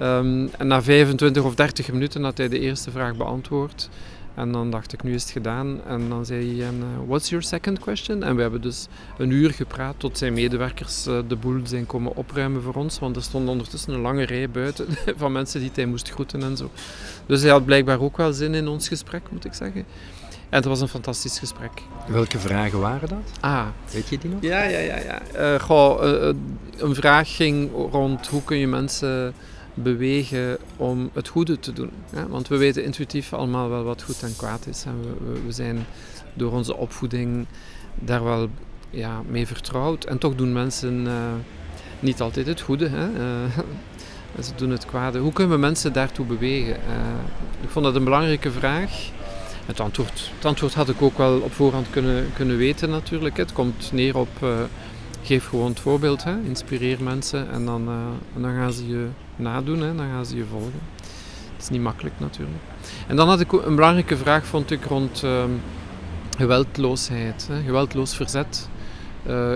Um, 0.00 0.50
en 0.58 0.66
na 0.66 0.82
25 0.82 1.44
of 1.44 1.54
30 1.54 1.92
minuten 1.92 2.24
had 2.24 2.38
hij 2.38 2.48
de 2.48 2.58
eerste 2.58 2.90
vraag 2.90 3.16
beantwoord. 3.16 3.88
En 4.34 4.52
dan 4.52 4.70
dacht 4.70 4.92
ik, 4.92 5.02
nu 5.02 5.14
is 5.14 5.22
het 5.22 5.30
gedaan. 5.30 5.80
En 5.86 6.08
dan 6.08 6.24
zei 6.26 6.58
hij, 6.58 6.68
uh, 6.68 6.74
what's 7.06 7.28
your 7.28 7.44
second 7.44 7.78
question? 7.78 8.22
En 8.22 8.36
we 8.36 8.42
hebben 8.42 8.60
dus 8.60 8.86
een 9.18 9.30
uur 9.30 9.50
gepraat 9.50 9.94
tot 9.96 10.18
zijn 10.18 10.32
medewerkers 10.32 11.06
uh, 11.06 11.18
de 11.28 11.36
boel 11.36 11.60
zijn 11.64 11.86
komen 11.86 12.16
opruimen 12.16 12.62
voor 12.62 12.74
ons. 12.74 12.98
Want 12.98 13.16
er 13.16 13.22
stond 13.22 13.48
ondertussen 13.48 13.94
een 13.94 14.00
lange 14.00 14.24
rij 14.24 14.50
buiten 14.50 14.86
van 15.16 15.32
mensen 15.32 15.60
die 15.60 15.70
hij 15.74 15.86
moest 15.86 16.10
groeten 16.10 16.42
en 16.42 16.56
zo. 16.56 16.70
Dus 17.26 17.40
hij 17.40 17.50
had 17.50 17.64
blijkbaar 17.64 18.00
ook 18.00 18.16
wel 18.16 18.32
zin 18.32 18.54
in 18.54 18.68
ons 18.68 18.88
gesprek, 18.88 19.22
moet 19.30 19.44
ik 19.44 19.54
zeggen. 19.54 19.84
En 20.48 20.56
het 20.56 20.64
was 20.64 20.80
een 20.80 20.88
fantastisch 20.88 21.38
gesprek. 21.38 21.82
Welke 22.06 22.38
vragen 22.38 22.80
waren 22.80 23.08
dat? 23.08 23.30
Ah. 23.40 23.66
Weet 23.92 24.08
je 24.08 24.18
die 24.18 24.30
nog? 24.30 24.42
Ja, 24.42 24.62
ja, 24.62 24.78
ja. 24.78 24.96
ja. 24.96 25.20
Uh, 25.54 25.60
goh, 25.60 26.02
een 26.76 26.94
vraag 26.94 27.36
ging 27.36 27.70
rond 27.90 28.26
hoe 28.26 28.42
kun 28.44 28.56
je 28.56 28.66
mensen 28.66 29.34
bewegen 29.74 30.58
om 30.76 31.10
het 31.12 31.28
goede 31.28 31.58
te 31.58 31.72
doen. 31.72 31.90
Want 32.28 32.48
we 32.48 32.56
weten 32.56 32.84
intuïtief 32.84 33.32
allemaal 33.32 33.68
wel 33.68 33.84
wat 33.84 34.02
goed 34.02 34.22
en 34.22 34.36
kwaad 34.36 34.66
is. 34.66 34.84
En 34.84 35.00
we, 35.00 35.40
we, 35.46 35.52
zijn 35.52 35.86
door 36.34 36.52
onze 36.52 36.76
opvoeding 36.76 37.46
daar 37.94 38.24
wel 38.24 38.48
ja, 38.90 39.22
mee 39.28 39.46
vertrouwd. 39.46 40.04
En 40.04 40.18
toch 40.18 40.34
doen 40.34 40.52
mensen 40.52 41.04
uh, 41.06 41.12
niet 42.00 42.20
altijd 42.20 42.46
het 42.46 42.60
goede. 42.60 42.88
Hè? 42.88 43.08
Uh, 43.08 43.58
ze 44.46 44.52
doen 44.56 44.70
het 44.70 44.86
kwade. 44.86 45.18
Hoe 45.18 45.32
kunnen 45.32 45.54
we 45.54 45.60
mensen 45.60 45.92
daartoe 45.92 46.26
bewegen? 46.26 46.74
Uh, 46.74 47.62
ik 47.62 47.68
vond 47.68 47.84
dat 47.84 47.94
een 47.94 48.04
belangrijke 48.04 48.50
vraag. 48.50 49.10
Het 49.66 49.80
antwoord, 49.80 50.30
het 50.34 50.44
antwoord 50.44 50.74
had 50.74 50.88
ik 50.88 51.02
ook 51.02 51.18
wel 51.18 51.40
op 51.40 51.52
voorhand 51.52 51.90
kunnen, 51.90 52.32
kunnen 52.34 52.56
weten 52.56 52.90
natuurlijk. 52.90 53.36
Het 53.36 53.52
komt 53.52 53.92
neer 53.92 54.16
op 54.16 54.28
geef 55.22 55.48
gewoon 55.48 55.68
het 55.68 55.80
voorbeeld, 55.80 56.24
hè. 56.24 56.40
inspireer 56.40 57.02
mensen 57.02 57.50
en 57.50 57.64
dan, 57.64 57.88
en 58.34 58.42
dan 58.42 58.54
gaan 58.54 58.72
ze 58.72 58.88
je 58.88 59.08
nadoen, 59.40 59.80
hè, 59.80 59.94
dan 59.94 60.06
gaan 60.06 60.26
ze 60.26 60.36
je 60.36 60.44
volgen. 60.44 60.80
Het 61.52 61.62
is 61.62 61.68
niet 61.68 61.80
makkelijk 61.80 62.14
natuurlijk. 62.18 62.58
En 63.06 63.16
dan 63.16 63.28
had 63.28 63.40
ik 63.40 63.52
een 63.52 63.74
belangrijke 63.74 64.16
vraag, 64.16 64.46
vond 64.46 64.70
ik, 64.70 64.84
rond 64.84 65.22
uh, 65.24 65.44
geweldloosheid, 66.36 67.48
hè, 67.50 67.62
geweldloos 67.62 68.16
verzet. 68.16 68.68
Uh, 69.26 69.52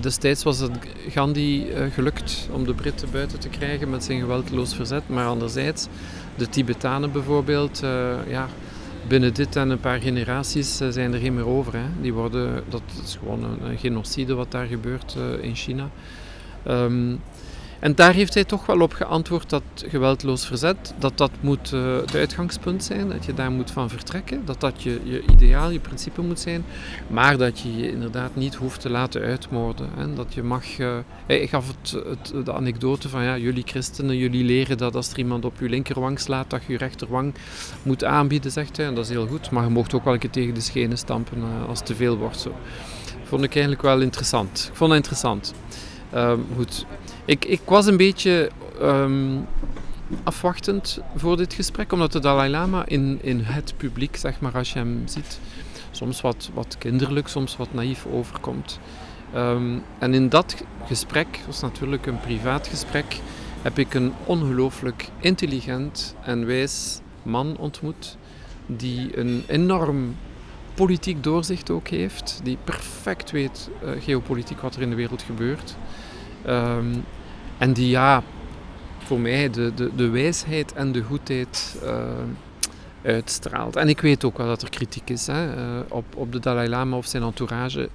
destijds 0.00 0.42
was 0.42 0.58
het 0.58 0.70
Gandhi 1.08 1.68
uh, 1.68 1.92
gelukt 1.92 2.48
om 2.52 2.64
de 2.64 2.74
Britten 2.74 3.08
buiten 3.12 3.38
te 3.38 3.48
krijgen 3.48 3.90
met 3.90 4.04
zijn 4.04 4.20
geweldloos 4.20 4.74
verzet, 4.74 5.08
maar 5.08 5.26
anderzijds, 5.26 5.86
de 6.36 6.48
Tibetanen 6.48 7.12
bijvoorbeeld, 7.12 7.82
uh, 7.84 8.14
ja, 8.28 8.48
binnen 9.08 9.34
dit 9.34 9.56
en 9.56 9.70
een 9.70 9.80
paar 9.80 10.00
generaties 10.00 10.76
zijn 10.76 11.12
er 11.12 11.20
geen 11.20 11.34
meer 11.34 11.46
over. 11.46 11.72
Hè. 11.72 11.86
Die 12.00 12.12
worden, 12.12 12.64
dat 12.68 12.82
is 13.04 13.16
gewoon 13.18 13.44
een, 13.44 13.78
genocide 13.78 14.34
wat 14.34 14.50
daar 14.50 14.66
gebeurt 14.66 15.16
in 15.40 15.54
China. 15.54 15.90
Um, 16.68 17.20
en 17.80 17.94
daar 17.94 18.12
heeft 18.12 18.34
hij 18.34 18.44
toch 18.44 18.66
wel 18.66 18.80
op 18.80 18.92
geantwoord 18.92 19.50
dat 19.50 19.62
geweldloos 19.76 20.46
verzet, 20.46 20.94
dat 20.98 21.18
dat 21.18 21.30
moet 21.40 21.72
uh, 21.72 21.96
het 21.96 22.14
uitgangspunt 22.14 22.84
zijn, 22.84 23.08
dat 23.08 23.24
je 23.24 23.34
daar 23.34 23.50
moet 23.50 23.70
van 23.70 23.88
vertrekken, 23.88 24.44
dat 24.44 24.60
dat 24.60 24.82
je, 24.82 25.00
je 25.04 25.22
ideaal, 25.30 25.70
je 25.70 25.80
principe 25.80 26.20
moet 26.20 26.40
zijn, 26.40 26.64
maar 27.06 27.36
dat 27.36 27.60
je 27.60 27.76
je 27.76 27.90
inderdaad 27.90 28.36
niet 28.36 28.54
hoeft 28.54 28.80
te 28.80 28.90
laten 28.90 29.22
uitmoorden. 29.22 29.88
Hè. 29.96 30.14
Dat 30.14 30.34
je 30.34 30.42
mag, 30.42 30.78
uh, 30.78 30.96
hij 31.26 31.46
gaf 31.46 31.66
het, 31.66 31.90
het, 32.06 32.44
de 32.44 32.52
anekdote 32.52 33.08
van 33.08 33.22
ja, 33.22 33.38
jullie 33.38 33.64
christenen, 33.66 34.16
jullie 34.16 34.44
leren 34.44 34.78
dat 34.78 34.94
als 34.94 35.10
er 35.10 35.18
iemand 35.18 35.44
op 35.44 35.54
je 35.60 35.68
linkerwang 35.68 36.20
slaat, 36.20 36.50
dat 36.50 36.64
je 36.66 36.72
je 36.72 36.78
rechterwang 36.78 37.34
moet 37.82 38.04
aanbieden, 38.04 38.50
zegt 38.50 38.76
hij, 38.76 38.86
en 38.86 38.94
dat 38.94 39.04
is 39.04 39.10
heel 39.10 39.26
goed, 39.26 39.50
maar 39.50 39.64
je 39.64 39.70
mocht 39.70 39.94
ook 39.94 40.04
wel 40.04 40.12
een 40.12 40.18
keer 40.18 40.30
tegen 40.30 40.54
de 40.54 40.60
schenen 40.60 40.98
stampen 40.98 41.38
uh, 41.38 41.68
als 41.68 41.78
het 41.78 41.86
te 41.86 41.94
veel 41.94 42.16
wordt. 42.16 42.40
Zo. 42.40 42.54
Vond 43.24 43.42
ik 43.42 43.52
eigenlijk 43.52 43.82
wel 43.82 44.00
interessant. 44.00 44.68
Ik 44.70 44.76
vond 44.76 44.90
het 44.90 44.98
interessant. 44.98 45.54
Um, 46.14 46.46
goed. 46.56 46.86
Ik, 47.24 47.44
ik 47.44 47.60
was 47.64 47.86
een 47.86 47.96
beetje 47.96 48.50
um, 48.82 49.46
afwachtend 50.22 51.00
voor 51.16 51.36
dit 51.36 51.54
gesprek, 51.54 51.92
omdat 51.92 52.12
de 52.12 52.20
Dalai 52.20 52.50
Lama 52.50 52.86
in, 52.86 53.18
in 53.22 53.40
het 53.40 53.74
publiek, 53.76 54.16
zeg 54.16 54.40
maar, 54.40 54.54
als 54.54 54.72
je 54.72 54.78
hem 54.78 55.02
ziet, 55.04 55.40
soms 55.90 56.20
wat, 56.20 56.50
wat 56.54 56.76
kinderlijk, 56.78 57.28
soms 57.28 57.56
wat 57.56 57.74
naïef 57.74 58.06
overkomt. 58.06 58.78
Um, 59.34 59.82
en 59.98 60.14
in 60.14 60.28
dat 60.28 60.64
gesprek, 60.86 61.40
was 61.46 61.60
natuurlijk 61.60 62.06
een 62.06 62.20
privaat 62.20 62.66
gesprek, 62.66 63.20
heb 63.62 63.78
ik 63.78 63.94
een 63.94 64.12
ongelooflijk 64.24 65.08
intelligent 65.20 66.14
en 66.22 66.46
wijs 66.46 67.00
man 67.22 67.56
ontmoet, 67.56 68.16
die 68.66 69.18
een 69.18 69.44
enorm 69.46 70.16
politiek 70.74 71.22
doorzicht 71.22 71.70
ook 71.70 71.88
heeft, 71.88 72.40
die 72.42 72.58
perfect 72.64 73.30
weet 73.30 73.70
uh, 73.84 73.90
geopolitiek 74.02 74.60
wat 74.60 74.74
er 74.74 74.82
in 74.82 74.90
de 74.90 74.96
wereld 74.96 75.22
gebeurt. 75.22 75.76
Um, 76.48 77.04
en 77.58 77.72
die 77.72 77.88
ja, 77.88 78.22
voor 78.98 79.20
mij 79.20 79.50
de, 79.50 79.72
de, 79.74 79.90
de 79.96 80.08
wijsheid 80.08 80.72
en 80.72 80.92
de 80.92 81.02
goedheid 81.02 81.76
uh, 81.82 81.90
uitstraalt. 83.02 83.76
En 83.76 83.88
ik 83.88 84.00
weet 84.00 84.24
ook 84.24 84.38
wel 84.38 84.46
dat 84.46 84.62
er 84.62 84.70
kritiek 84.70 85.10
is 85.10 85.26
hè, 85.26 85.56
uh, 85.56 85.80
op, 85.88 86.04
op 86.16 86.32
de 86.32 86.40
Dalai 86.40 86.68
Lama 86.68 86.96
of 86.96 87.06
zijn 87.06 87.22
entourage. 87.22 87.88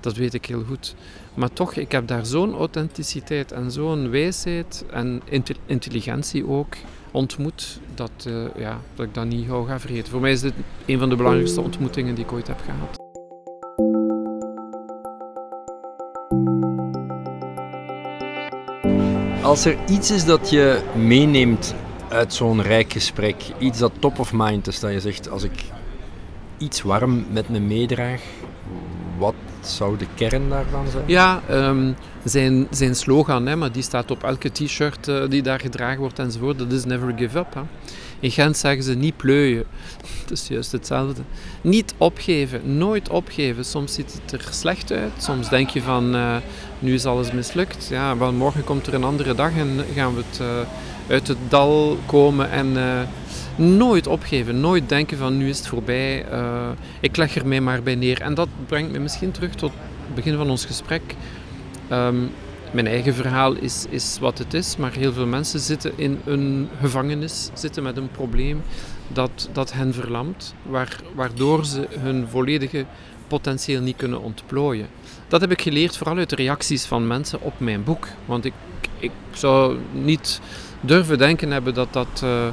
Dat 0.00 0.16
weet 0.16 0.34
ik 0.34 0.46
heel 0.46 0.64
goed. 0.64 0.94
Maar 1.34 1.52
toch, 1.52 1.74
ik 1.74 1.92
heb 1.92 2.06
daar 2.06 2.26
zo'n 2.26 2.54
authenticiteit 2.54 3.52
en 3.52 3.70
zo'n 3.70 4.10
wijsheid 4.10 4.84
en 4.90 5.22
intelligentie 5.66 6.48
ook 6.48 6.76
ontmoet, 7.10 7.80
dat, 7.94 8.10
uh, 8.28 8.34
ja, 8.56 8.80
dat 8.94 9.06
ik 9.06 9.14
dat 9.14 9.26
niet 9.26 9.46
gauw 9.46 9.64
ga 9.64 9.80
vergeten. 9.80 10.10
Voor 10.10 10.20
mij 10.20 10.32
is 10.32 10.40
dit 10.40 10.52
een 10.86 10.98
van 10.98 11.08
de 11.08 11.16
belangrijkste 11.16 11.60
ontmoetingen 11.60 12.14
die 12.14 12.24
ik 12.24 12.32
ooit 12.32 12.46
heb 12.46 12.60
gehad. 12.64 13.09
Als 19.50 19.64
er 19.64 19.76
iets 19.88 20.10
is 20.10 20.24
dat 20.24 20.50
je 20.50 20.80
meeneemt 20.94 21.74
uit 22.08 22.34
zo'n 22.34 22.62
rijk 22.62 22.92
gesprek, 22.92 23.36
iets 23.58 23.78
dat 23.78 23.92
top 23.98 24.18
of 24.18 24.32
mind 24.32 24.66
is, 24.66 24.80
dat 24.80 24.92
je 24.92 25.00
zegt, 25.00 25.30
als 25.30 25.42
ik 25.42 25.64
iets 26.58 26.82
warm 26.82 27.24
met 27.30 27.48
me 27.48 27.58
meedraag, 27.58 28.20
wat 29.18 29.34
zou 29.60 29.98
de 29.98 30.06
kern 30.14 30.48
daarvan 30.48 30.86
zijn? 30.90 31.04
Ja, 31.06 31.42
um, 31.50 31.96
zijn, 32.24 32.66
zijn 32.70 32.94
slogan, 32.94 33.46
hè, 33.46 33.56
maar 33.56 33.72
die 33.72 33.82
staat 33.82 34.10
op 34.10 34.22
elke 34.22 34.48
t-shirt 34.52 35.08
uh, 35.08 35.28
die 35.28 35.42
daar 35.42 35.60
gedragen 35.60 36.00
wordt 36.00 36.18
enzovoort, 36.18 36.58
dat 36.58 36.72
is 36.72 36.84
never 36.84 37.12
give 37.16 37.38
up. 37.38 37.54
Hè. 37.54 37.60
In 38.20 38.30
Gent 38.30 38.56
zeggen 38.56 38.82
ze 38.82 38.94
niet 38.94 39.16
pleuien. 39.16 39.64
Het 40.20 40.30
is 40.30 40.48
juist 40.48 40.72
hetzelfde. 40.72 41.22
Niet 41.60 41.94
opgeven, 41.96 42.76
nooit 42.76 43.08
opgeven. 43.08 43.64
Soms 43.64 43.94
ziet 43.94 44.20
het 44.22 44.32
er 44.32 44.48
slecht 44.50 44.92
uit. 44.92 45.12
Soms 45.18 45.48
denk 45.48 45.68
je 45.68 45.82
van 45.82 46.14
uh, 46.14 46.36
nu 46.78 46.94
is 46.94 47.04
alles 47.04 47.32
mislukt. 47.32 47.86
Ja, 47.90 48.16
wel 48.16 48.32
morgen 48.32 48.64
komt 48.64 48.86
er 48.86 48.94
een 48.94 49.04
andere 49.04 49.34
dag 49.34 49.56
en 49.56 49.84
gaan 49.94 50.14
we 50.14 50.22
het 50.30 50.40
uh, 50.40 50.46
uit 51.08 51.28
het 51.28 51.38
dal 51.48 51.98
komen 52.06 52.50
en 52.50 52.66
uh, 52.66 53.00
nooit 53.56 54.06
opgeven. 54.06 54.60
Nooit 54.60 54.88
denken 54.88 55.18
van 55.18 55.36
nu 55.36 55.48
is 55.48 55.58
het 55.58 55.66
voorbij. 55.66 56.24
ik 57.00 57.16
leg 57.16 57.34
er 57.34 57.46
mij 57.46 57.60
maar 57.60 57.82
bij 57.82 57.94
neer. 57.94 58.20
En 58.20 58.34
dat 58.34 58.48
brengt 58.66 58.92
me 58.92 58.98
misschien 58.98 59.30
terug 59.30 59.54
tot 59.54 59.72
het 60.06 60.14
begin 60.14 60.36
van 60.36 60.50
ons 60.50 60.64
gesprek. 60.64 61.02
Um, 61.92 62.30
mijn 62.70 62.86
eigen 62.86 63.14
verhaal 63.14 63.54
is, 63.54 63.86
is 63.88 64.18
wat 64.20 64.38
het 64.38 64.54
is, 64.54 64.76
maar 64.76 64.92
heel 64.92 65.12
veel 65.12 65.26
mensen 65.26 65.60
zitten 65.60 65.92
in 65.96 66.20
een 66.24 66.68
gevangenis, 66.80 67.50
zitten 67.54 67.82
met 67.82 67.96
een 67.96 68.10
probleem 68.10 68.62
dat, 69.08 69.48
dat 69.52 69.72
hen 69.72 69.94
verlamt, 69.94 70.54
waardoor 71.14 71.64
ze 71.66 71.86
hun 71.98 72.28
volledige 72.28 72.84
potentieel 73.28 73.80
niet 73.80 73.96
kunnen 73.96 74.22
ontplooien. 74.22 74.86
Dat 75.28 75.40
heb 75.40 75.50
ik 75.50 75.62
geleerd 75.62 75.96
vooral 75.96 76.16
uit 76.16 76.30
de 76.30 76.36
reacties 76.36 76.84
van 76.84 77.06
mensen 77.06 77.40
op 77.40 77.60
mijn 77.60 77.84
boek. 77.84 78.08
Want 78.24 78.44
ik, 78.44 78.52
ik 78.98 79.12
zou 79.32 79.78
niet 79.92 80.40
durven 80.80 81.18
denken 81.18 81.50
hebben 81.50 81.74
dat 81.74 81.92
dat 81.92 82.20
uh, 82.24 82.48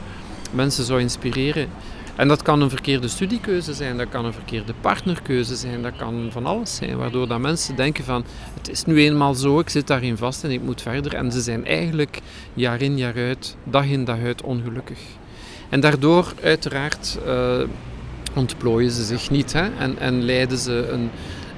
mensen 0.51 0.83
zou 0.83 0.99
inspireren. 0.99 1.69
En 2.17 2.27
dat 2.27 2.41
kan 2.41 2.61
een 2.61 2.69
verkeerde 2.69 3.07
studiekeuze 3.07 3.73
zijn, 3.73 3.97
dat 3.97 4.09
kan 4.09 4.25
een 4.25 4.33
verkeerde 4.33 4.73
partnerkeuze 4.81 5.55
zijn, 5.55 5.81
dat 5.81 5.95
kan 5.95 6.27
van 6.31 6.45
alles 6.45 6.75
zijn. 6.75 6.97
Waardoor 6.97 7.27
dat 7.27 7.39
mensen 7.39 7.75
denken 7.75 8.03
van, 8.03 8.23
het 8.53 8.69
is 8.69 8.85
nu 8.85 8.97
eenmaal 8.99 9.33
zo, 9.33 9.59
ik 9.59 9.69
zit 9.69 9.87
daarin 9.87 10.17
vast 10.17 10.43
en 10.43 10.51
ik 10.51 10.61
moet 10.61 10.81
verder. 10.81 11.13
En 11.13 11.31
ze 11.31 11.41
zijn 11.41 11.65
eigenlijk 11.65 12.19
jaar 12.53 12.81
in 12.81 12.97
jaar 12.97 13.15
uit, 13.15 13.55
dag 13.63 13.85
in 13.85 14.05
dag 14.05 14.19
uit 14.23 14.41
ongelukkig. 14.41 14.99
En 15.69 15.79
daardoor 15.79 16.33
uiteraard 16.41 17.19
uh, 17.25 17.59
ontplooien 18.33 18.91
ze 18.91 19.03
zich 19.03 19.29
niet 19.29 19.53
hè? 19.53 19.69
En, 19.79 19.99
en 19.99 20.23
leiden 20.23 20.57
ze 20.57 20.87
een, 20.91 21.09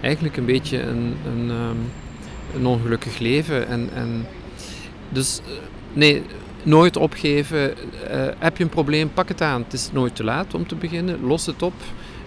eigenlijk 0.01 0.37
een 0.37 0.45
beetje 0.45 0.81
een, 0.81 1.15
een, 1.25 1.49
um, 1.49 1.91
een 2.55 2.65
ongelukkig 2.65 3.19
leven. 3.19 3.67
En, 3.67 3.89
en 3.93 4.25
dus 5.09 5.41
nee, 5.93 6.23
nooit 6.63 6.97
opgeven. 6.97 7.59
Uh, 7.69 7.73
heb 8.37 8.57
je 8.57 8.63
een 8.63 8.69
probleem, 8.69 9.13
pak 9.13 9.27
het 9.27 9.41
aan. 9.41 9.61
Het 9.63 9.73
is 9.73 9.89
nooit 9.91 10.15
te 10.15 10.23
laat 10.23 10.53
om 10.53 10.67
te 10.67 10.75
beginnen. 10.75 11.25
Los 11.25 11.45
het 11.45 11.61
op. 11.61 11.73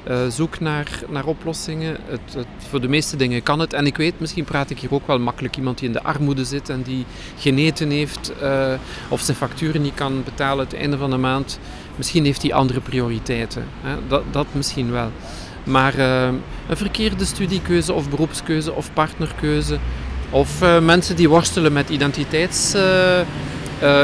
Uh, 0.09 0.17
zoek 0.29 0.61
naar, 0.61 1.03
naar 1.09 1.25
oplossingen. 1.25 1.97
Het, 2.07 2.35
het, 2.35 2.47
voor 2.69 2.81
de 2.81 2.89
meeste 2.89 3.17
dingen 3.17 3.43
kan 3.43 3.59
het. 3.59 3.73
En 3.73 3.87
ik 3.87 3.97
weet, 3.97 4.21
misschien 4.21 4.45
praat 4.45 4.71
ik 4.71 4.79
hier 4.79 4.95
ook 4.95 5.07
wel 5.07 5.19
makkelijk 5.19 5.57
iemand 5.57 5.79
die 5.79 5.87
in 5.87 5.93
de 5.93 6.03
armoede 6.03 6.45
zit 6.45 6.69
en 6.69 6.83
die 6.83 7.05
geneten 7.39 7.91
heeft 7.91 8.33
uh, 8.43 8.73
of 9.09 9.21
zijn 9.21 9.37
facturen 9.37 9.83
niet 9.83 9.95
kan 9.95 10.25
betalen 10.25 10.65
het 10.65 10.75
einde 10.75 10.97
van 10.97 11.11
de 11.11 11.17
maand. 11.17 11.59
Misschien 11.97 12.25
heeft 12.25 12.43
hij 12.43 12.53
andere 12.53 12.81
prioriteiten. 12.81 13.65
Hè? 13.81 13.97
Dat, 14.09 14.23
dat 14.31 14.47
misschien 14.53 14.91
wel. 14.91 15.11
Maar 15.65 15.99
een 15.99 16.77
verkeerde 16.77 17.25
studiekeuze 17.25 17.93
of 17.93 18.11
beroepskeuze 18.11 18.73
of 18.73 18.93
partnerkeuze 18.93 19.79
of 20.31 20.81
mensen 20.81 21.17
die 21.17 21.29
worstelen 21.29 21.73
met 21.73 21.89
identiteits 21.89 22.75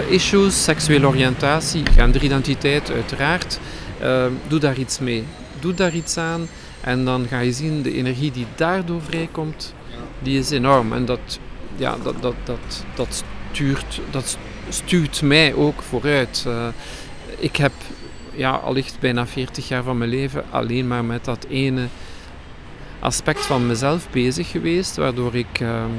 issues, 0.09 0.65
seksuele 0.65 1.07
oriëntatie, 1.07 1.83
genderidentiteit 1.87 2.91
uiteraard. 2.91 3.59
Uh, 4.03 4.25
doe 4.49 4.59
daar 4.59 4.79
iets 4.79 4.99
mee. 4.99 5.25
Doe 5.61 5.75
daar 5.75 5.95
iets 5.95 6.17
aan 6.17 6.49
en 6.81 7.05
dan 7.05 7.27
ga 7.29 7.41
je 7.41 7.53
zien 7.53 7.83
de 7.83 7.95
energie 7.95 8.31
die 8.31 8.47
daardoor 8.55 9.03
vrijkomt, 9.03 9.75
die 10.19 10.39
is 10.39 10.51
enorm. 10.51 10.93
En 10.93 11.05
dat, 11.05 11.39
ja, 11.77 11.97
dat, 12.03 12.23
dat, 12.23 12.35
dat, 12.45 12.85
dat, 12.95 13.25
stuurt, 13.53 14.01
dat 14.11 14.39
stuurt 14.69 15.23
mij 15.23 15.55
ook 15.55 15.83
vooruit. 15.83 16.45
Uh, 16.47 16.67
ik 17.39 17.57
heb 17.57 17.73
ja, 18.35 18.51
allicht 18.51 19.01
bijna 19.01 19.27
40 19.27 19.69
jaar 19.69 19.83
van 19.83 19.99
mijn 19.99 20.11
leven 20.11 20.45
alleen 20.51 20.87
maar 20.87 21.05
met 21.05 21.25
dat 21.25 21.47
ene 21.49 21.87
aspect 22.99 23.47
van 23.47 23.67
mezelf 23.67 24.09
bezig 24.11 24.51
geweest, 24.51 24.97
waardoor 24.97 25.35
ik 25.35 25.61
ehm, 25.61 25.91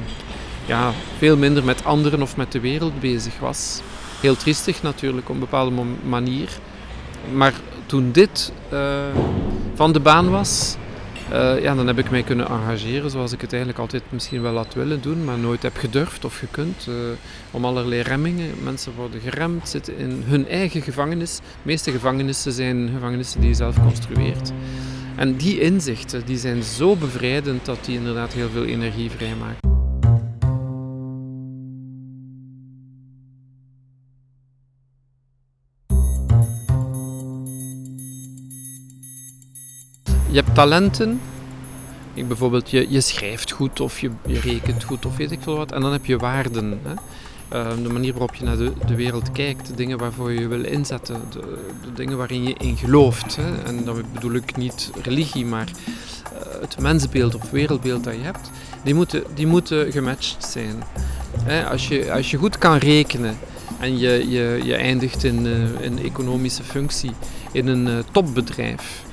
ja, 0.70 0.92
veel 1.18 1.38
minder 1.38 1.64
met 1.64 1.86
anderen 1.86 2.22
of 2.22 2.38
met 2.38 2.52
de 2.52 2.60
wereld 2.60 3.00
bezig 3.00 3.40
was. 3.40 3.82
Heel 4.22 4.36
triestig 4.36 4.82
natuurlijk 4.82 5.30
op 5.30 5.34
een 5.34 5.40
bepaalde 5.40 5.84
manier. 6.04 6.50
Maar 7.34 7.54
toen 7.86 8.12
dit 8.12 8.52
uh, 8.74 8.80
van 9.76 9.92
de 9.92 10.00
baan 10.00 10.30
was, 10.30 10.76
uh, 11.32 11.62
ja, 11.62 11.76
dan 11.76 11.88
heb 11.88 11.98
ik 11.98 12.10
mij 12.10 12.24
kunnen 12.24 12.48
engageren 12.48 13.10
zoals 13.10 13.32
ik 13.32 13.42
het 13.42 13.50
eigenlijk 13.52 13.82
altijd 13.82 14.04
misschien 14.10 14.42
wel 14.42 14.56
had 14.56 14.74
willen 14.74 15.02
doen, 15.02 15.24
maar 15.24 15.38
nooit 15.38 15.62
heb 15.62 15.78
gedurfd 15.78 16.26
of 16.26 16.38
gekund. 16.38 16.86
Uh, 16.90 16.96
om 17.52 17.66
allerlei 17.66 18.02
remmingen. 18.02 18.64
Mensen 18.64 18.94
worden 18.96 19.22
geremd, 19.22 19.70
zitten 19.70 19.98
in 19.98 20.24
hun 20.26 20.48
eigen 20.48 20.82
gevangenis. 20.82 21.36
De 21.36 21.44
meeste 21.62 21.92
gevangenissen 21.92 22.52
zijn 22.52 22.90
gevangenissen 22.94 23.40
die 23.40 23.50
je 23.50 23.56
zelf 23.56 23.80
construeert. 23.84 24.52
En 25.16 25.36
die 25.36 25.60
inzichten 25.60 26.26
die 26.26 26.38
zijn 26.38 26.64
zo 26.64 26.96
bevrijdend 26.96 27.66
dat 27.66 27.86
die 27.86 27.98
inderdaad 27.98 28.34
heel 28.34 28.50
veel 28.50 28.66
energie 28.66 29.12
vrijmaken. 29.12 29.69
Hebt 40.40 40.56
talenten. 40.56 41.22
Ik, 42.14 42.28
bijvoorbeeld, 42.28 42.70
je, 42.70 42.86
je 42.90 43.02
schrijft 43.02 43.52
goed 43.52 43.80
of 43.80 44.00
je, 44.00 44.12
je 44.26 44.40
rekent 44.40 44.84
goed 44.84 45.06
of 45.06 45.18
weet 45.18 45.32
ik 45.32 45.40
veel 45.42 45.58
wat. 45.58 45.72
En 45.72 45.82
dan 45.82 45.92
heb 45.92 46.06
je 46.06 46.18
waarden. 46.18 46.80
Hè. 46.84 46.94
Uh, 47.54 47.84
de 47.84 47.90
manier 47.90 48.12
waarop 48.12 48.36
je 48.36 48.44
naar 48.44 48.58
de, 48.58 48.72
de, 48.86 48.96
wereld 48.96 49.32
kijkt, 49.32 49.68
de 49.68 49.76
dingen 49.76 49.98
waarvoor 49.98 50.32
je 50.32 50.48
wil 50.48 50.64
inzetten, 50.64 51.22
de, 51.30 51.40
de 51.82 51.94
dingen 51.94 52.18
waarin 52.18 52.44
je 52.44 52.56
in 52.58 52.78
gelooft. 52.78 53.36
Hè. 53.36 53.64
En 53.64 53.84
dan 53.84 54.04
bedoel 54.14 54.34
ik 54.34 54.56
niet 54.56 54.92
religie, 55.02 55.46
maar 55.46 55.68
uh, 55.68 56.62
het 56.62 56.80
mensbeeld 56.80 57.36
of 57.36 57.50
wereldbeeld 57.50 58.04
dat 58.04 58.14
je 58.14 58.22
hebt, 58.22 58.52
die 58.84 58.94
moeten, 58.94 59.24
die 59.34 59.48
moeten 59.48 59.92
gematcht 59.92 60.46
zijn. 60.46 60.84
als, 61.70 61.88
je, 61.88 62.12
als 62.14 62.32
je 62.32 62.38
goed 62.38 62.58
kan 62.58 62.78
rekenen 62.78 63.38
en 63.80 63.98
je, 63.98 64.30
je, 64.30 64.60
je 64.64 64.76
eindigt 64.76 65.24
in 65.24 65.46
een 65.82 66.00
economische 66.00 66.64
functie 66.64 67.12
in 67.52 67.68
een 67.68 67.88
uh, 67.88 67.98
topbedrijf 68.12 69.04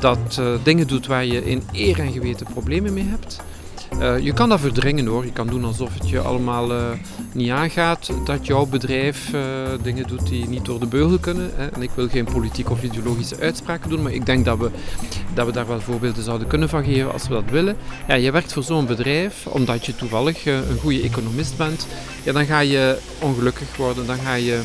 dat 0.00 0.36
uh, 0.40 0.46
dingen 0.62 0.86
doet 0.86 1.06
waar 1.06 1.24
je 1.24 1.44
in 1.44 1.62
eer 1.72 2.00
en 2.00 2.12
geweten 2.12 2.46
problemen 2.52 2.92
mee 2.92 3.08
hebt, 3.08 3.40
uh, 4.00 4.18
je 4.18 4.32
kan 4.32 4.48
dat 4.48 4.60
verdringen 4.60 5.06
hoor. 5.06 5.24
Je 5.24 5.32
kan 5.32 5.46
doen 5.46 5.64
alsof 5.64 5.94
het 5.94 6.08
je 6.08 6.20
allemaal 6.20 6.72
uh, 6.72 6.90
niet 7.32 7.50
aangaat 7.50 8.10
dat 8.24 8.46
jouw 8.46 8.66
bedrijf 8.66 9.30
dingen 9.82 10.06
doet 10.06 10.26
die 10.26 10.48
niet 10.48 10.64
door 10.64 10.80
de 10.80 10.86
beugel 10.86 11.18
kunnen. 11.18 11.50
Hè. 11.54 11.66
En 11.66 11.82
ik 11.82 11.90
wil 11.94 12.08
geen 12.08 12.24
politiek 12.24 12.70
of 12.70 12.82
ideologische 12.82 13.36
uitspraken 13.40 13.90
doen, 13.90 14.02
maar 14.02 14.12
ik 14.12 14.26
denk 14.26 14.44
dat 14.44 14.58
we, 14.58 14.70
dat 15.34 15.46
we 15.46 15.52
daar 15.52 15.66
wel 15.66 15.80
voorbeelden 15.80 16.22
zouden 16.22 16.46
kunnen 16.46 16.68
van 16.68 16.84
geven 16.84 17.12
als 17.12 17.28
we 17.28 17.34
dat 17.34 17.50
willen. 17.50 17.76
Ja, 18.08 18.14
je 18.14 18.30
werkt 18.30 18.52
voor 18.52 18.62
zo'n 18.62 18.86
bedrijf 18.86 19.46
omdat 19.46 19.86
je 19.86 19.94
toevallig 19.94 20.46
een 20.46 20.78
goede 20.80 21.02
economist 21.02 21.56
bent. 21.56 21.86
Ja, 22.22 22.32
dan 22.32 22.46
ga 22.46 22.60
je 22.60 22.98
ongelukkig 23.20 23.76
worden, 23.76 24.06
dan 24.06 24.18
ga 24.18 24.34
je 24.34 24.60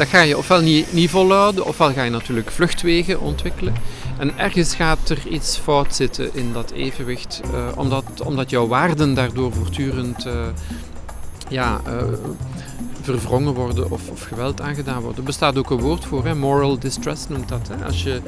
dat 0.00 0.08
ga 0.08 0.20
je 0.20 0.38
ofwel 0.38 0.60
niet, 0.60 0.92
niet 0.92 1.10
volhouden, 1.10 1.66
ofwel 1.66 1.92
ga 1.92 2.02
je 2.02 2.10
natuurlijk 2.10 2.50
vluchtwegen 2.50 3.20
ontwikkelen. 3.20 3.74
En 4.18 4.38
ergens 4.38 4.74
gaat 4.74 5.08
er 5.08 5.26
iets 5.26 5.56
fout 5.56 5.94
zitten 5.94 6.34
in 6.34 6.52
dat 6.52 6.70
evenwicht, 6.70 7.40
uh, 7.44 7.66
omdat, 7.76 8.04
omdat 8.24 8.50
jouw 8.50 8.66
waarden 8.66 9.14
daardoor 9.14 9.52
voortdurend 9.52 10.26
uh, 10.26 10.32
ja, 11.48 11.80
uh, 11.86 12.02
verwrongen 13.02 13.54
worden 13.54 13.90
of, 13.90 14.08
of, 14.10 14.22
geweld 14.22 14.60
aangedaan 14.60 15.00
worden. 15.00 15.18
Er 15.18 15.24
bestaat 15.24 15.58
ook 15.58 15.70
een 15.70 15.80
woord 15.80 16.04
voor, 16.04 16.24
hè? 16.24 16.34
moral 16.34 16.78
distress 16.78 17.28
noemt 17.28 17.48
dat. 17.48 17.68
Hè? 17.68 17.84
Als 17.84 18.02
je 18.02 18.20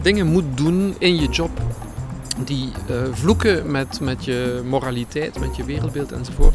dingen 0.00 0.26
moet 0.26 0.56
doen 0.56 0.94
in 0.98 1.16
je 1.16 1.28
job 1.28 1.50
die 2.44 2.68
vloeken 3.12 3.70
met, 3.70 4.00
met 4.00 4.24
je 4.24 4.62
moraliteit, 4.64 5.38
met 5.40 5.56
je 5.56 5.64
wereldbeeld 5.64 6.12
enzovoort, 6.12 6.54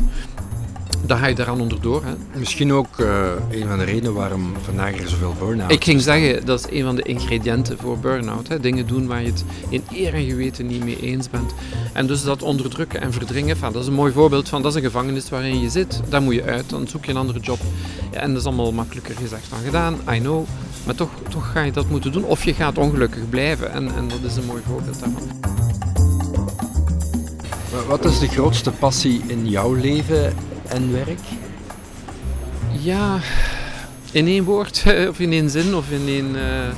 dan 1.06 1.18
ga 1.18 1.27
je 1.27 1.36
daaraan 1.36 1.62
onderdoor. 1.62 2.04
Hè. 2.04 2.39
Misschien 2.39 2.74
ook 2.74 2.98
uh, 2.98 3.32
een 3.50 3.68
van 3.68 3.77
de 3.77 3.84
redenen 3.84 4.13
waarom 4.13 4.54
vandaag 4.63 5.00
er 5.00 5.10
zoveel 5.10 5.36
burn-out 5.39 5.72
Ik 5.72 5.84
ging 5.84 6.01
zeggen, 6.01 6.46
dat 6.46 6.60
is 6.60 6.77
een 6.77 6.84
van 6.84 6.96
de 6.96 7.01
ingrediënten 7.01 7.77
voor 7.77 7.98
burn-out. 7.98 8.48
Hè. 8.48 8.60
Dingen 8.60 8.88
doen 8.88 9.08
waar 9.08 9.22
je 9.22 9.27
het 9.27 9.44
in 9.70 9.84
eer 9.92 10.13
en 10.13 10.25
geweten 10.25 10.68
niet 10.68 10.84
mee 10.84 11.00
eens 11.00 11.30
bent. 11.30 11.54
En 11.94 12.08
dus 12.08 12.24
dat 12.24 12.44
onderdrukken 12.44 13.01
en 13.01 13.13
verdringen, 13.13 13.58
dat 13.60 13.75
is 13.75 13.88
een 13.88 13.94
mooi 13.94 14.12
voorbeeld 14.13 14.50
van, 14.50 14.62
dat 14.62 14.72
is 14.72 14.77
een 14.77 14.86
gevangenis 14.86 15.30
waarin 15.30 15.60
je 15.60 15.70
zit. 15.70 16.01
Daar 16.10 16.22
moet 16.22 16.34
je 16.34 16.44
uit, 16.44 16.70
dan 16.70 16.88
zoek 16.88 17.06
je 17.06 17.12
een 17.12 17.18
andere 17.18 17.39
job. 17.39 17.60
Ja, 18.12 18.20
en 18.20 18.30
dat 18.30 18.42
is 18.42 18.48
allemaal 18.48 18.72
makkelijker 18.72 19.16
gezegd 19.16 19.50
dan 19.50 19.60
gedaan, 19.60 19.96
I 20.10 20.20
know. 20.20 20.46
Maar 20.86 20.96
toch, 20.96 21.10
toch 21.30 21.51
ga 21.51 21.62
je 21.62 21.72
dat 21.72 21.89
moeten 21.89 22.12
doen. 22.12 22.24
Of 22.24 22.44
je 22.44 22.54
gaat 22.54 22.77
ongelukkig 22.77 23.30
blijven. 23.30 23.72
En, 23.72 23.96
en 23.96 24.08
dat 24.08 24.32
is 24.32 24.36
een 24.36 24.46
mooi 24.46 24.62
voorbeeld 24.68 25.00
daarvan. 25.00 25.30
Wat 27.88 28.06
is 28.06 28.20
de 28.20 28.27
grootste 28.27 28.72
passie 28.72 29.22
in 29.27 29.50
jouw 29.50 29.74
leven 29.74 30.34
en 30.70 30.92
werk? 30.92 31.20
Ja, 32.80 33.20
in 34.12 34.28
één 34.28 34.44
woord, 34.44 34.84
of 35.10 35.20
in 35.20 35.32
één 35.32 35.50
zin, 35.50 35.76
of 35.76 35.92
in 35.92 36.08
één, 36.08 36.36
uh, 36.36 36.70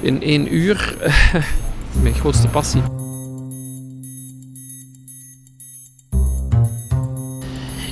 in 0.00 0.22
één 0.22 0.54
uur. 0.54 0.96
Mijn 2.02 2.14
grootste 2.14 2.48
passie. 2.48 2.82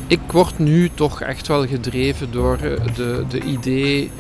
Ik 0.07 0.21
word 0.33 0.59
nu 0.59 0.91
toch 0.95 1.21
echt 1.21 1.47
wel 1.47 1.67
gedreven 1.67 2.31
door 2.31 2.59
de, 2.95 3.25
de 3.29 3.41
idee 3.41 4.11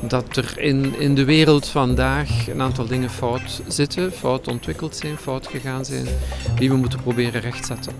dat 0.00 0.36
er 0.36 0.58
in, 0.58 0.98
in 0.98 1.14
de 1.14 1.24
wereld 1.24 1.66
vandaag 1.66 2.48
een 2.48 2.62
aantal 2.62 2.86
dingen 2.86 3.10
fout 3.10 3.62
zitten, 3.68 4.12
fout 4.12 4.48
ontwikkeld 4.48 4.96
zijn, 4.96 5.16
fout 5.16 5.46
gegaan 5.46 5.84
zijn, 5.84 6.06
die 6.58 6.68
we 6.68 6.76
moeten 6.76 7.00
proberen 7.00 7.40
rechtzetten. 7.40 7.92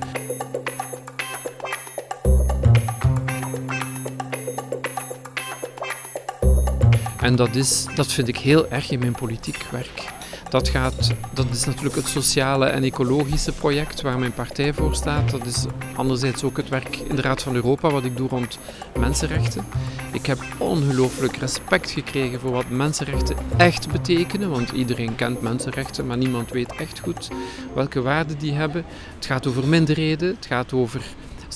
En 7.26 7.36
dat, 7.36 7.54
is, 7.54 7.86
dat 7.94 8.12
vind 8.12 8.28
ik 8.28 8.36
heel 8.36 8.68
erg 8.68 8.90
in 8.90 8.98
mijn 8.98 9.12
politiek 9.12 9.66
werk. 9.70 10.12
Dat, 10.48 10.68
gaat, 10.68 11.14
dat 11.32 11.46
is 11.50 11.64
natuurlijk 11.64 11.94
het 11.94 12.08
sociale 12.08 12.66
en 12.66 12.82
ecologische 12.82 13.52
project 13.52 14.00
waar 14.00 14.18
mijn 14.18 14.32
partij 14.32 14.74
voor 14.74 14.94
staat. 14.94 15.30
Dat 15.30 15.46
is 15.46 15.64
anderzijds 15.96 16.42
ook 16.42 16.56
het 16.56 16.68
werk 16.68 16.96
in 16.96 17.16
de 17.16 17.22
Raad 17.22 17.42
van 17.42 17.54
Europa, 17.54 17.90
wat 17.90 18.04
ik 18.04 18.16
doe 18.16 18.28
rond 18.28 18.58
mensenrechten. 18.98 19.64
Ik 20.12 20.26
heb 20.26 20.38
ongelooflijk 20.58 21.36
respect 21.36 21.90
gekregen 21.90 22.40
voor 22.40 22.50
wat 22.50 22.70
mensenrechten 22.70 23.36
echt 23.56 23.92
betekenen, 23.92 24.50
want 24.50 24.70
iedereen 24.70 25.14
kent 25.14 25.40
mensenrechten, 25.40 26.06
maar 26.06 26.16
niemand 26.16 26.50
weet 26.50 26.74
echt 26.76 26.98
goed 26.98 27.28
welke 27.74 28.02
waarden 28.02 28.38
die 28.38 28.52
hebben. 28.52 28.84
Het 29.14 29.26
gaat 29.26 29.46
over 29.46 29.68
minderheden, 29.68 30.34
het 30.34 30.46
gaat 30.46 30.72
over 30.72 31.02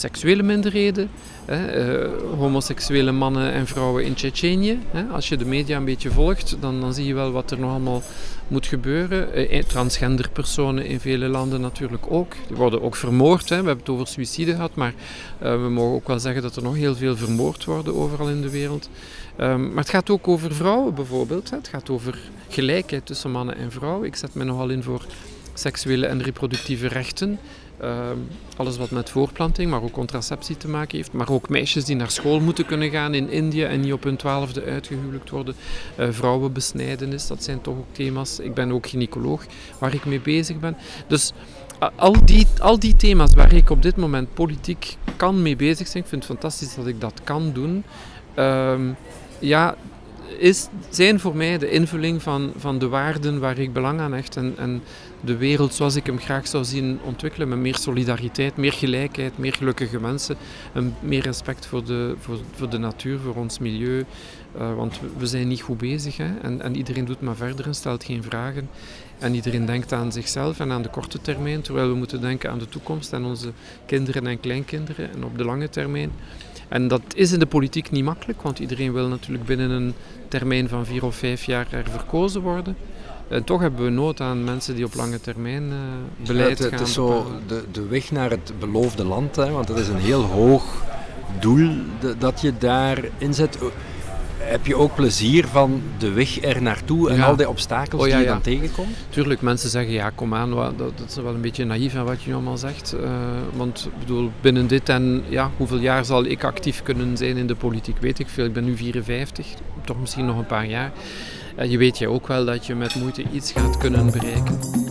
seksuele 0.01 0.43
minderheden, 0.43 1.11
uh, 1.51 1.57
homoseksuele 2.39 3.13
mannen 3.13 3.53
en 3.53 3.67
vrouwen 3.67 4.05
in 4.05 4.15
Tsjetsjenië. 4.15 4.79
Als 5.13 5.29
je 5.29 5.37
de 5.37 5.45
media 5.45 5.77
een 5.77 5.85
beetje 5.85 6.11
volgt, 6.11 6.57
dan, 6.61 6.81
dan 6.81 6.95
zie 6.95 7.07
je 7.07 7.15
wel 7.15 7.33
wat 7.33 7.51
er 7.51 7.59
nog 7.59 7.71
allemaal 7.71 8.03
moet 8.49 8.67
gebeuren. 8.67 9.53
Uh, 9.55 9.63
transgender 9.63 10.31
personen 10.31 10.87
in 10.87 11.01
vele 11.01 11.29
landen 11.29 11.61
natuurlijk 11.61 12.05
ook. 12.09 12.35
Die 12.47 12.57
worden 12.57 12.83
ook 12.83 12.97
vermoord. 12.97 13.49
Hè. 13.49 13.61
We 13.61 13.67
hebben 13.67 13.85
het 13.85 13.89
over 13.89 14.07
suïcide 14.07 14.53
gehad, 14.53 14.75
maar 14.75 14.95
we 15.39 15.69
mogen 15.71 15.95
ook 15.95 16.07
wel 16.07 16.19
zeggen 16.19 16.43
dat 16.43 16.57
er 16.57 16.63
nog 16.63 16.75
heel 16.75 16.95
veel 16.95 17.17
vermoord 17.17 17.65
worden 17.65 17.95
overal 17.95 18.29
in 18.29 18.41
de 18.41 18.51
wereld. 18.51 18.89
Um, 19.41 19.69
maar 19.69 19.85
het 19.85 19.93
gaat 19.93 20.11
ook 20.11 20.29
over 20.29 20.55
vrouwen 20.55 20.95
bijvoorbeeld. 20.95 21.51
Hè. 21.51 21.57
Het 21.57 21.69
gaat 21.69 21.91
over 21.91 22.19
gelijkheid 22.49 23.07
tussen 23.07 23.31
mannen 23.31 23.57
en 23.57 23.73
vrouwen. 23.73 24.07
Ik 24.07 24.17
zet 24.17 24.35
me 24.35 24.45
nogal 24.45 24.69
in 24.69 24.83
voor 24.83 25.05
seksuele 25.55 26.07
en 26.07 26.23
reproductieve 26.23 26.89
rechten. 26.89 27.39
Uh, 27.83 28.11
alles 28.57 28.77
wat 28.77 28.90
met 28.90 29.11
voorplanting, 29.11 29.71
maar 29.71 29.83
ook 29.83 29.93
contraceptie 29.93 30.57
te 30.57 30.69
maken 30.69 30.97
heeft. 30.97 31.12
Maar 31.12 31.31
ook 31.31 31.49
meisjes 31.49 31.85
die 31.85 31.97
naar 31.97 32.11
school 32.11 32.40
moeten 32.40 32.66
kunnen 32.66 32.90
gaan 32.90 33.14
in 33.14 33.31
Indië 33.31 33.62
en 33.62 33.81
niet 33.81 33.93
op 33.93 34.03
hun 34.03 34.16
twaalfde 34.16 34.64
uitgehuwelijkt 34.64 35.31
worden. 35.31 35.55
Uh, 35.99 36.07
vrouwenbesnijdenis, 36.11 37.27
dat 37.27 37.43
zijn 37.43 37.61
toch 37.61 37.77
ook 37.77 37.93
thema's. 37.93 38.38
Ik 38.38 38.55
ben 38.55 38.73
ook 38.73 38.87
gynaecoloog 38.87 39.45
waar 39.79 39.95
ik 39.95 40.05
mee 40.05 40.21
bezig 40.21 40.59
ben. 40.59 40.77
Dus 41.07 41.33
al 41.97 42.25
die, 42.25 42.47
al 42.59 42.79
die 42.79 42.97
thema's 42.97 43.35
waar 43.35 43.53
ik 43.53 43.71
op 43.71 43.83
dit 43.83 43.97
moment 43.97 44.35
politiek 44.35 44.97
kan 45.16 45.43
mee 45.43 45.57
bezig 45.57 45.87
zijn, 45.87 46.03
ik 46.03 46.09
vind 46.09 46.23
het 46.23 46.33
fantastisch 46.33 46.75
dat 46.75 46.87
ik 46.87 47.01
dat 47.01 47.21
kan 47.25 47.53
doen. 47.53 47.85
Uh, 48.38 48.75
ja, 49.38 49.77
is, 50.38 50.69
zijn 50.88 51.21
voor 51.21 51.37
mij 51.37 51.59
de 51.59 51.71
invulling 51.71 52.23
van, 52.23 52.53
van 52.57 52.79
de 52.79 52.88
waarden 52.88 53.40
waar 53.40 53.59
ik 53.59 53.73
belang 53.73 54.01
aan 54.01 54.12
hecht. 54.12 54.37
En, 54.37 54.55
en 54.57 54.83
de 55.21 55.37
wereld 55.37 55.75
zoals 55.75 55.97
ik 55.97 56.07
hem 56.07 56.19
graag 56.19 56.47
zou 56.47 56.64
zien 56.64 56.99
ontwikkelen. 57.05 57.49
Met 57.49 57.59
meer 57.59 57.77
solidariteit, 57.77 58.57
meer 58.57 58.73
gelijkheid, 58.73 59.38
meer 59.38 59.53
gelukkige 59.53 60.01
mensen. 60.01 60.37
En 60.73 60.95
meer 61.01 61.23
respect 61.23 61.66
voor 61.66 61.85
de, 61.85 62.14
voor, 62.19 62.38
voor 62.55 62.71
de 62.71 62.79
natuur, 62.79 63.19
voor 63.19 63.35
ons 63.35 63.59
milieu. 63.59 64.05
Uh, 64.57 64.75
want 64.75 65.01
we 65.16 65.27
zijn 65.27 65.49
niet 65.49 65.61
goed 65.61 65.79
bezig. 65.79 66.16
Hè? 66.16 66.38
En, 66.43 66.62
en 66.62 66.77
iedereen 66.77 67.05
doet 67.05 67.21
maar 67.21 67.37
verder 67.37 67.66
en 67.66 67.75
stelt 67.75 68.05
geen 68.05 68.23
vragen. 68.23 68.69
En 69.19 69.35
iedereen 69.35 69.66
denkt 69.66 69.93
aan 69.93 70.12
zichzelf 70.12 70.61
en 70.61 70.73
aan 70.73 70.83
de 70.83 70.88
korte 70.88 71.21
termijn. 71.21 71.61
Terwijl 71.61 71.88
we 71.88 71.95
moeten 71.95 72.21
denken 72.21 72.51
aan 72.51 72.59
de 72.59 72.69
toekomst 72.69 73.12
en 73.12 73.25
onze 73.25 73.53
kinderen 73.87 74.27
en 74.27 74.40
kleinkinderen. 74.40 75.12
En 75.12 75.25
op 75.25 75.38
de 75.38 75.45
lange 75.45 75.69
termijn. 75.69 76.11
En 76.71 76.89
dat 76.89 77.03
is 77.15 77.33
in 77.33 77.39
de 77.39 77.47
politiek 77.47 77.91
niet 77.91 78.05
makkelijk, 78.05 78.43
want 78.43 78.59
iedereen 78.59 78.93
wil 78.93 79.09
natuurlijk 79.09 79.45
binnen 79.45 79.71
een 79.71 79.95
termijn 80.29 80.69
van 80.69 80.87
vier 80.87 81.05
of 81.05 81.15
vijf 81.15 81.45
jaar 81.45 81.67
er 81.71 81.91
verkozen 81.91 82.41
worden. 82.41 82.77
En 83.29 83.45
toch 83.45 83.61
hebben 83.61 83.85
we 83.85 83.91
nood 83.91 84.21
aan 84.21 84.45
mensen 84.45 84.75
die 84.75 84.85
op 84.85 84.95
lange 84.95 85.21
termijn 85.21 85.63
uh, 85.63 85.77
beleid 86.27 86.59
ja, 86.59 86.65
het, 86.65 86.73
gaan 86.73 86.79
Het 86.79 86.89
is 86.89 86.95
zo 86.95 87.27
de, 87.47 87.65
de 87.73 87.87
weg 87.87 88.11
naar 88.11 88.31
het 88.31 88.53
beloofde 88.59 89.05
land, 89.05 89.37
hè, 89.37 89.51
want 89.51 89.67
dat 89.67 89.79
is 89.79 89.89
een 89.89 89.97
heel 89.97 90.23
hoog 90.23 90.85
doel 91.41 91.71
dat 92.19 92.41
je 92.41 92.59
daar 92.59 92.99
inzet 93.19 93.59
heb 94.40 94.66
je 94.66 94.76
ook 94.76 94.94
plezier 94.94 95.46
van 95.46 95.83
de 95.98 96.12
weg 96.12 96.42
er 96.42 96.62
naartoe 96.62 97.11
en 97.11 97.16
ja. 97.16 97.24
al 97.24 97.37
die 97.37 97.48
obstakels 97.48 98.03
oh, 98.03 98.09
ja, 98.09 98.16
die 98.16 98.24
je 98.24 98.31
dan 98.31 98.40
tegenkomt? 98.40 98.96
Tuurlijk, 99.09 99.40
mensen 99.40 99.70
zeggen 99.70 99.92
ja, 99.92 100.11
kom 100.11 100.35
aan, 100.35 100.50
dat, 100.50 100.79
dat 100.79 101.09
is 101.09 101.14
wel 101.14 101.35
een 101.35 101.40
beetje 101.40 101.64
naïef 101.64 101.94
aan 101.94 102.05
wat 102.05 102.22
je 102.22 102.29
nu 102.29 102.35
allemaal 102.35 102.59
zegt. 102.59 102.94
Uh, 102.94 103.11
want 103.55 103.88
bedoel, 103.98 104.31
binnen 104.40 104.66
dit 104.66 104.88
en 104.88 105.22
ja, 105.29 105.50
hoeveel 105.57 105.79
jaar 105.79 106.05
zal 106.05 106.24
ik 106.24 106.44
actief 106.44 106.83
kunnen 106.83 107.16
zijn 107.16 107.37
in 107.37 107.46
de 107.46 107.55
politiek, 107.55 107.98
weet 107.98 108.18
ik 108.18 108.29
veel. 108.29 108.44
Ik 108.44 108.53
ben 108.53 108.64
nu 108.64 108.76
54, 108.76 109.46
toch 109.85 110.00
misschien 110.00 110.26
nog 110.26 110.38
een 110.38 110.46
paar 110.46 110.66
jaar. 110.66 110.92
Uh, 111.59 111.70
je 111.70 111.79
weet 111.79 111.98
je 111.98 112.09
ook 112.09 112.26
wel 112.26 112.44
dat 112.44 112.66
je 112.66 112.74
met 112.74 112.94
moeite 112.94 113.22
iets 113.33 113.53
gaat 113.53 113.76
kunnen 113.76 114.11
bereiken. 114.11 114.89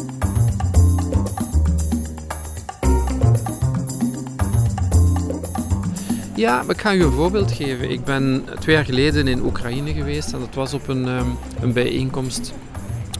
Ja, 6.39 6.63
ik 6.67 6.81
ga 6.81 6.93
u 6.93 7.03
een 7.03 7.11
voorbeeld 7.11 7.51
geven. 7.51 7.89
Ik 7.89 8.03
ben 8.03 8.45
twee 8.59 8.75
jaar 8.75 8.85
geleden 8.85 9.27
in 9.27 9.41
Oekraïne 9.41 9.93
geweest 9.93 10.33
en 10.33 10.39
dat 10.39 10.55
was 10.55 10.73
op 10.73 10.87
een, 10.87 11.07
um, 11.07 11.37
een 11.61 11.73
bijeenkomst 11.73 12.53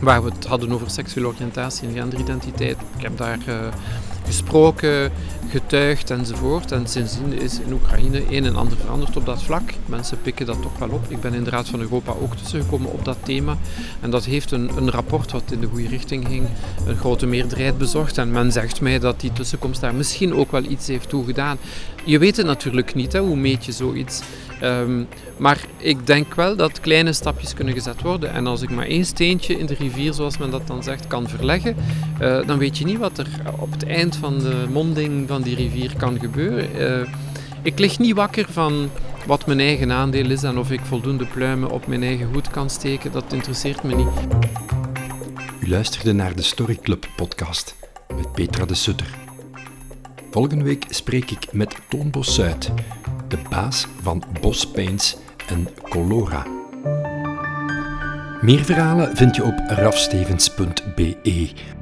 waar 0.02 0.24
we 0.24 0.30
het 0.30 0.46
hadden 0.46 0.72
over 0.72 0.90
seksuele 0.90 1.28
oriëntatie 1.28 1.88
en 1.88 1.94
genderidentiteit. 1.94 2.78
Ik 2.98 3.02
heb 3.02 3.18
daar 3.18 3.38
uh, 3.48 3.56
gesproken, 4.30 5.12
getuigd 5.50 6.12
enzovoort. 6.12 6.72
En 6.72 6.88
sindsdien 6.88 7.42
is 7.42 7.60
in 7.60 7.74
Oekraïne 7.74 8.24
een 8.30 8.46
en 8.46 8.56
ander 8.56 8.78
veranderd 8.78 9.18
op 9.18 9.26
dat 9.26 9.44
vlak. 9.44 9.74
Mensen 9.86 10.22
pikken 10.22 10.46
dat 10.46 10.62
toch 10.62 10.78
wel 10.78 10.90
op. 10.90 11.06
Ik 11.08 11.22
ben 11.22 11.34
in 11.34 11.44
de 11.44 11.50
Raad 11.50 11.70
van 11.70 11.80
Europa 11.80 12.12
ook 12.22 12.36
tussengekomen 12.36 12.92
op 12.92 13.06
dat 13.06 13.18
thema. 13.24 13.58
En 14.02 14.10
dat 14.10 14.26
heeft 14.26 14.52
een, 14.52 14.70
een 14.78 14.92
rapport 14.92 15.32
wat 15.32 15.52
in 15.52 15.60
de 15.60 15.68
goede 15.68 15.88
richting 15.88 16.28
ging, 16.28 16.48
een 16.86 16.98
grote 16.98 17.26
meerderheid 17.26 17.78
bezorgd. 17.78 18.18
En 18.18 18.32
men 18.32 18.52
zegt 18.52 18.82
mij 18.82 19.00
dat 19.00 19.20
die 19.20 19.34
tussenkomst 19.34 19.82
daar 19.82 19.96
misschien 19.96 20.36
ook 20.36 20.52
wel 20.52 20.64
iets 20.64 20.88
heeft 20.88 21.10
toegedaan. 21.10 21.58
Je 22.06 22.20
weet 22.20 22.38
het 22.38 22.46
natuurlijk 22.46 22.96
niet, 22.96 23.14
hè, 23.14 23.20
hoe 23.20 23.36
meet 23.36 23.66
je 23.66 23.72
zoiets. 23.72 24.22
Um, 24.64 25.08
maar 25.38 25.66
ik 25.78 26.08
denk 26.08 26.36
wel 26.36 26.56
dat 26.56 26.80
kleine 26.80 27.14
stapjes 27.14 27.54
kunnen 27.54 27.74
gezet 27.74 28.02
worden. 28.02 28.34
En 28.34 28.48
als 28.48 28.62
ik 28.62 28.70
maar 28.70 28.86
één 28.86 29.06
steentje 29.06 29.58
in 29.58 29.66
de 29.66 29.74
rivier, 29.74 30.14
zoals 30.14 30.38
men 30.38 30.52
dat 30.52 30.68
dan 30.68 30.84
zegt, 30.84 31.08
kan 31.08 31.28
verleggen, 31.28 31.76
uh, 32.22 32.48
dan 32.48 32.58
weet 32.58 32.78
je 32.78 32.86
niet 32.86 32.98
wat 32.98 33.18
er 33.18 33.28
op 33.58 33.72
het 33.72 33.86
eind 33.86 34.19
van 34.20 34.40
de 34.40 34.66
monding 34.70 35.28
van 35.28 35.42
die 35.42 35.56
rivier 35.56 35.94
kan 35.98 36.20
gebeuren. 36.20 36.82
Uh, 36.82 37.08
ik 37.62 37.80
lig 37.80 38.00
niet 38.00 38.16
wakker 38.16 38.46
van 38.52 38.90
wat 39.26 39.46
mijn 39.46 39.60
eigen 39.60 39.92
aandeel 39.92 40.30
is 40.30 40.44
en 40.44 40.58
of 40.58 40.72
ik 40.72 40.80
voldoende 40.84 41.26
pluimen 41.26 41.70
op 41.70 41.88
mijn 41.88 42.04
eigen 42.04 42.28
hoed 42.34 42.50
kan 42.50 42.70
steken. 42.70 43.12
Dat 43.12 43.34
interesseert 43.34 43.84
me 43.84 43.96
niet. 43.96 44.08
U 45.60 45.70
luisterde 45.70 46.14
naar 46.14 46.36
de 46.36 46.42
Story 46.42 46.80
Club 46.82 47.08
podcast 47.16 47.76
met 48.16 48.32
Petra 48.32 48.66
de 48.66 48.74
Sutter. 48.74 49.08
Volgende 50.32 50.64
week 50.64 50.86
spreek 50.90 51.32
ik 51.32 51.54
met 51.54 51.76
Toon 51.90 52.24
Zuid, 52.24 52.72
de 53.28 53.38
baas 53.50 53.88
van 54.02 54.24
Bos 54.42 54.72
Paints 54.72 55.18
en 55.48 55.68
Colora. 55.90 56.46
Meer 58.42 58.66
verhalen 58.66 59.18
vind 59.18 59.36
je 59.36 59.44
op 59.44 59.64
rafstevens.be. 59.68 61.79